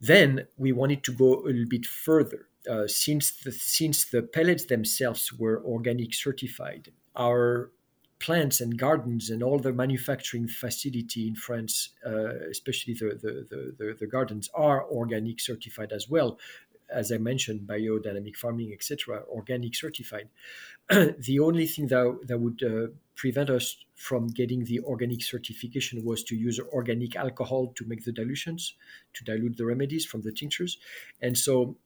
[0.00, 2.46] Then we wanted to go a little bit further.
[2.70, 7.72] Uh, since the since the pellets themselves were organic certified, our
[8.22, 13.96] plants and gardens and all the manufacturing facility in France, uh, especially the, the, the,
[13.98, 16.38] the, gardens, are organic certified as well.
[16.92, 20.28] As I mentioned, biodynamic farming, etc., organic certified.
[20.90, 26.22] the only thing that, that would uh, prevent us from getting the organic certification was
[26.24, 28.74] to use organic alcohol to make the dilutions,
[29.14, 30.78] to dilute the remedies from the tinctures.
[31.20, 31.76] And so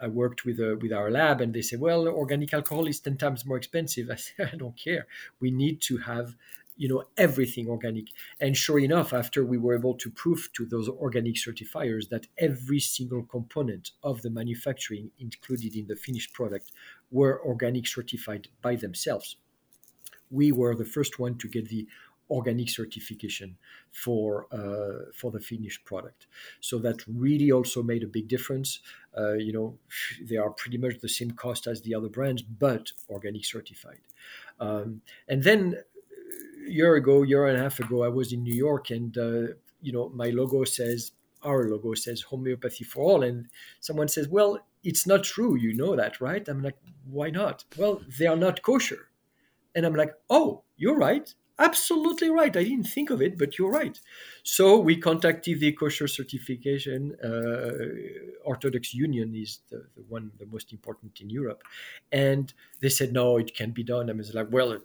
[0.00, 3.16] I worked with uh, with our lab, and they say, "Well, organic alcohol is ten
[3.16, 5.06] times more expensive." I said, "I don't care.
[5.40, 6.36] We need to have."
[6.76, 8.06] You know everything organic
[8.40, 12.80] and sure enough after we were able to prove to those organic certifiers that every
[12.80, 16.72] single component of the manufacturing included in the finished product
[17.10, 19.36] were organic certified by themselves
[20.30, 21.86] we were the first one to get the
[22.30, 23.56] organic certification
[23.90, 26.26] for uh, for the finished product.
[26.60, 28.80] So that really also made a big difference.
[29.16, 29.78] Uh, you know,
[30.22, 34.00] they are pretty much the same cost as the other brands, but organic certified.
[34.58, 35.76] Um, and then
[36.66, 39.92] year ago, year and a half ago, I was in New York, and uh, you
[39.92, 41.12] know, my logo says
[41.42, 43.46] our logo says homeopathy for all, and
[43.80, 44.58] someone says, well.
[44.86, 46.46] It's not true, you know that, right?
[46.46, 46.76] I'm like,
[47.10, 47.64] why not?
[47.78, 49.08] Well, they are not kosher.
[49.74, 52.56] And I'm like, oh, you're right absolutely right.
[52.56, 53.98] I didn't think of it, but you're right.
[54.42, 57.16] So we contacted the kosher certification.
[57.22, 61.62] Uh, Orthodox Union is the, the, one, the most important in Europe,
[62.10, 64.10] and they said no, it can't be done.
[64.10, 64.78] I was like, well.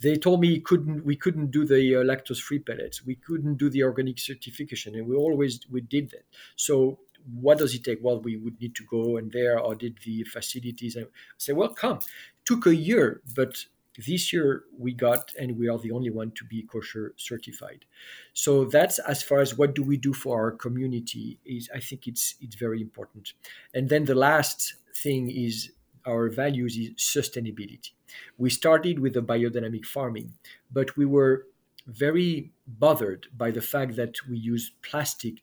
[0.00, 3.04] They told me couldn't we couldn't do the uh, lactose-free pellets.
[3.04, 6.24] We couldn't do the organic certification, and we always we did that.
[6.56, 6.98] So
[7.34, 7.98] what does it take?
[8.02, 10.96] Well, we would need to go and there audit the facilities.
[10.96, 11.98] And say, well, come.
[12.44, 13.64] Took a year, but
[14.06, 17.84] this year we got and we are the only one to be kosher certified
[18.32, 22.06] so that's as far as what do we do for our community is i think
[22.06, 23.32] it's it's very important
[23.74, 25.72] and then the last thing is
[26.08, 27.90] our values is sustainability
[28.38, 30.32] we started with the biodynamic farming
[30.72, 31.46] but we were
[31.86, 35.34] very bothered by the fact that we use plastic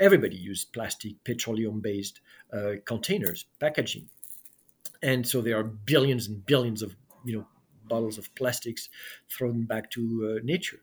[0.00, 2.20] everybody used plastic petroleum based
[2.52, 4.08] uh, containers packaging
[5.02, 7.46] and so there are billions and billions of you know
[7.88, 8.88] bottles of plastics
[9.28, 10.80] thrown back to uh, nature.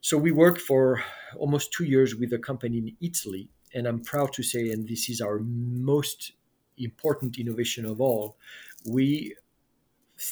[0.00, 1.02] So we worked for
[1.36, 5.08] almost two years with a company in Italy, and I'm proud to say, and this
[5.08, 6.32] is our most
[6.78, 8.36] important innovation of all,
[8.86, 9.34] we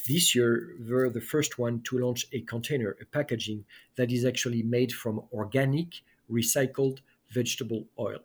[0.09, 3.64] this year were the first one to launch a container, a packaging
[3.97, 6.99] that is actually made from organic, recycled
[7.30, 8.18] vegetable oil,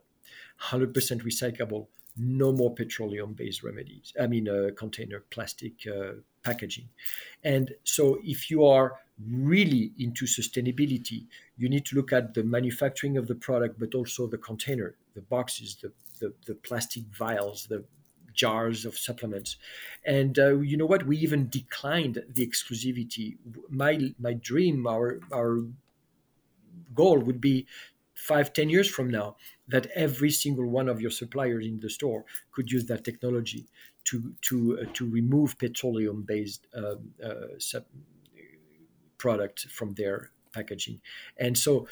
[0.60, 0.92] 100%
[1.22, 6.12] recyclable, no more petroleum based remedies i mean uh, container plastic uh,
[6.44, 6.90] packaging.
[7.44, 8.94] And so if you are
[9.30, 11.26] really into sustainability
[11.58, 15.22] you need to look at the manufacturing of the product but also the container the
[15.22, 17.84] boxes the, the, the plastic vials the
[18.34, 19.58] jars of supplements.
[20.06, 21.06] And uh, you know what?
[21.06, 23.38] We even declined the exclusivity.
[23.70, 25.60] My my dream our our
[26.94, 27.68] goal would be
[28.14, 29.36] five ten years from now
[29.68, 33.68] that every single one of your suppliers in the store could use that technology
[34.06, 37.86] to to uh, to remove petroleum based um, uh, sub-
[39.18, 41.02] product from their packaging.
[41.38, 41.88] And so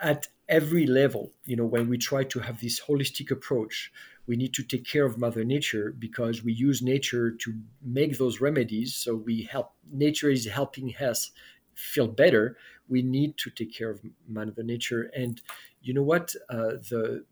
[0.00, 3.92] at every level you know when we try to have this holistic approach
[4.26, 8.40] we need to take care of mother nature because we use nature to make those
[8.40, 8.94] remedies.
[8.94, 11.30] So we help nature is helping us
[11.74, 12.56] feel better.
[12.88, 15.10] We need to take care of mother nature.
[15.16, 15.40] And
[15.82, 16.34] you know what?
[16.48, 17.24] Uh, the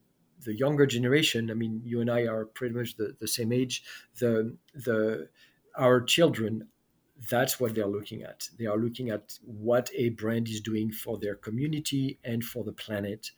[0.44, 3.82] the younger generation i mean you and i are pretty much the, the same age.
[4.20, 5.28] The the
[5.76, 6.68] our children
[7.30, 8.48] that's what they're looking at.
[8.58, 12.72] They are looking at what a brand is doing for their community and for the
[12.72, 13.32] planet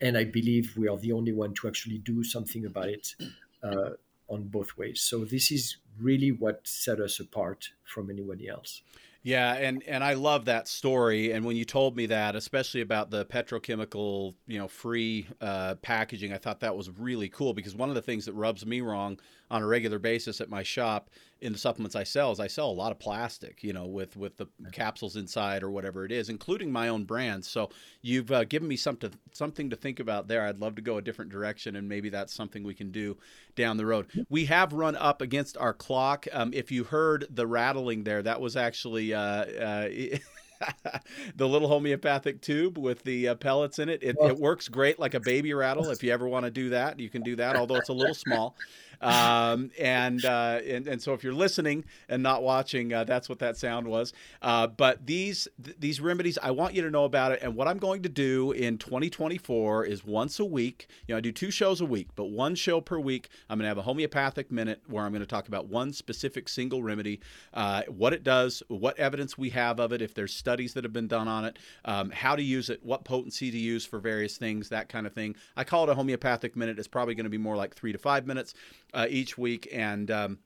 [0.00, 3.14] and i believe we are the only one to actually do something about it
[3.62, 3.90] uh,
[4.28, 8.82] on both ways so this is really what set us apart from anybody else
[9.22, 11.32] yeah, and and I love that story.
[11.32, 16.32] And when you told me that, especially about the petrochemical, you know, free uh, packaging,
[16.32, 19.18] I thought that was really cool because one of the things that rubs me wrong
[19.50, 21.10] on a regular basis at my shop
[21.40, 24.16] in the supplements I sell is I sell a lot of plastic, you know, with
[24.16, 27.48] with the capsules inside or whatever it is, including my own brands.
[27.48, 27.70] So
[28.02, 30.44] you've uh, given me something something to think about there.
[30.44, 33.16] I'd love to go a different direction, and maybe that's something we can do
[33.54, 34.06] down the road.
[34.28, 36.26] We have run up against our clock.
[36.32, 39.14] Um, if you heard the rattling there, that was actually.
[39.14, 39.88] Uh, uh,
[41.36, 44.02] the little homeopathic tube with the uh, pellets in it.
[44.02, 45.90] It, it, works great like a baby rattle.
[45.90, 48.14] If you ever want to do that, you can do that, although it's a little
[48.14, 48.56] small.
[49.00, 53.38] Um, and, uh, and and so if you're listening and not watching, uh, that's what
[53.40, 54.12] that sound was.
[54.42, 57.40] Uh, but these th- these remedies, I want you to know about it.
[57.42, 60.88] And what I'm going to do in 2024 is once a week.
[61.06, 63.28] You know, I do two shows a week, but one show per week.
[63.48, 66.48] I'm going to have a homeopathic minute where I'm going to talk about one specific
[66.48, 67.20] single remedy,
[67.54, 70.94] uh, what it does, what evidence we have of it, if there's studies that have
[70.94, 74.38] been done on it, um, how to use it, what potency to use for various
[74.38, 75.36] things, that kind of thing.
[75.58, 76.78] I call it a homeopathic minute.
[76.78, 78.54] It's probably going to be more like three to five minutes
[78.94, 80.38] uh, each week, and um,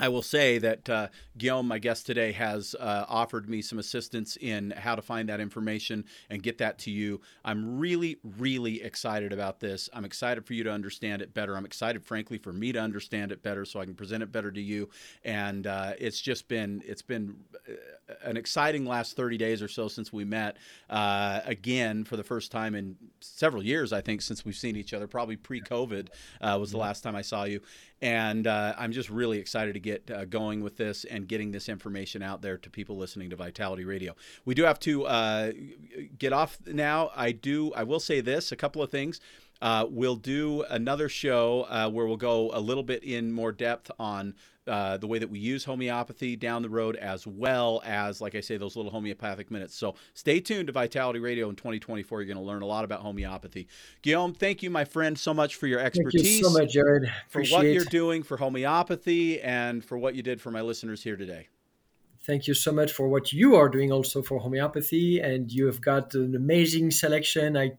[0.00, 4.36] I will say that uh, Guillaume, my guest today, has uh, offered me some assistance
[4.40, 7.20] in how to find that information and get that to you.
[7.44, 9.88] I'm really, really excited about this.
[9.92, 11.56] I'm excited for you to understand it better.
[11.56, 14.52] I'm excited, frankly, for me to understand it better so I can present it better
[14.52, 14.88] to you.
[15.24, 17.36] And uh, it's just been it's been
[17.68, 17.72] uh,
[18.22, 20.56] an exciting last 30 days or so since we met
[20.88, 23.92] uh, again for the first time in several years.
[23.92, 26.08] I think since we've seen each other, probably pre-COVID
[26.40, 27.60] uh, was the last time I saw you.
[28.00, 31.68] And I'm just really excited to get get uh, going with this and getting this
[31.68, 34.14] information out there to people listening to Vitality Radio.
[34.44, 35.52] We do have to uh,
[36.18, 37.10] get off now.
[37.16, 37.72] I do.
[37.74, 39.20] I will say this: a couple of things.
[39.60, 43.90] Uh, we'll do another show uh, where we'll go a little bit in more depth
[43.98, 44.34] on
[44.68, 48.40] uh, the way that we use homeopathy down the road, as well as, like I
[48.40, 49.74] say, those little homeopathic minutes.
[49.74, 52.20] So stay tuned to Vitality Radio in 2024.
[52.20, 53.68] You're going to learn a lot about homeopathy.
[54.02, 56.22] Guillaume, thank you, my friend, so much for your expertise.
[56.22, 57.10] Thank you so much, Jared.
[57.28, 61.16] For what you're doing for homeopathy and for what you did for my listeners here
[61.16, 61.48] today
[62.26, 65.80] thank you so much for what you are doing also for homeopathy and you have
[65.80, 67.72] got an amazing selection i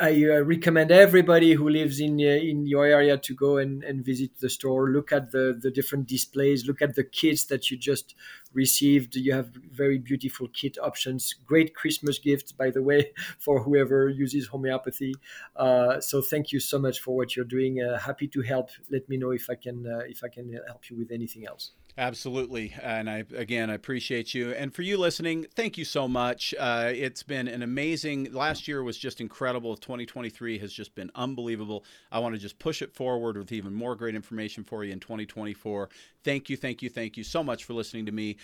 [0.00, 4.30] I recommend everybody who lives in uh, in your area to go and, and visit
[4.40, 4.88] the store.
[4.88, 6.66] Look at the the different displays.
[6.66, 8.14] Look at the kits that you just
[8.54, 9.16] received.
[9.16, 11.34] You have very beautiful kit options.
[11.46, 15.14] Great Christmas gifts, by the way, for whoever uses homeopathy.
[15.56, 17.82] Uh, so thank you so much for what you're doing.
[17.82, 18.70] Uh, happy to help.
[18.90, 21.72] Let me know if I can uh, if I can help you with anything else.
[21.98, 22.74] Absolutely.
[22.80, 24.52] And I, again, I appreciate you.
[24.52, 26.54] And for you listening, thank you so much.
[26.58, 29.76] Uh, it's been an amazing, last year was just incredible.
[29.76, 31.84] 2023 has just been unbelievable.
[32.10, 35.00] I want to just push it forward with even more great information for you in
[35.00, 35.90] 2024.
[36.24, 38.38] Thank you, thank you, thank you so much for listening to me.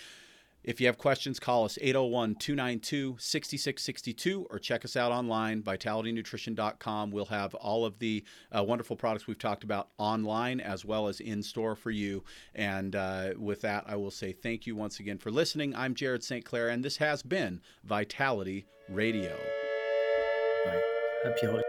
[0.69, 7.09] If you have questions, call us 801 292 6662 or check us out online, vitalitynutrition.com.
[7.09, 8.23] We'll have all of the
[8.55, 12.23] uh, wonderful products we've talked about online as well as in store for you.
[12.53, 15.75] And uh, with that, I will say thank you once again for listening.
[15.75, 16.45] I'm Jared St.
[16.45, 19.35] Clair, and this has been Vitality Radio.
[20.65, 20.83] Bye.
[21.23, 21.68] Happy holidays.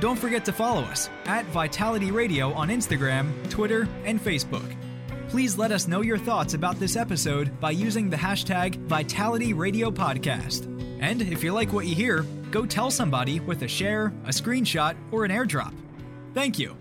[0.00, 4.74] Don't forget to follow us at Vitality Radio on Instagram, Twitter, and Facebook.
[5.28, 9.90] Please let us know your thoughts about this episode by using the hashtag Vitality Radio
[9.90, 10.70] Podcast.
[11.00, 14.96] And if you like what you hear, go tell somebody with a share, a screenshot,
[15.10, 15.74] or an airdrop.
[16.34, 16.76] Thank you.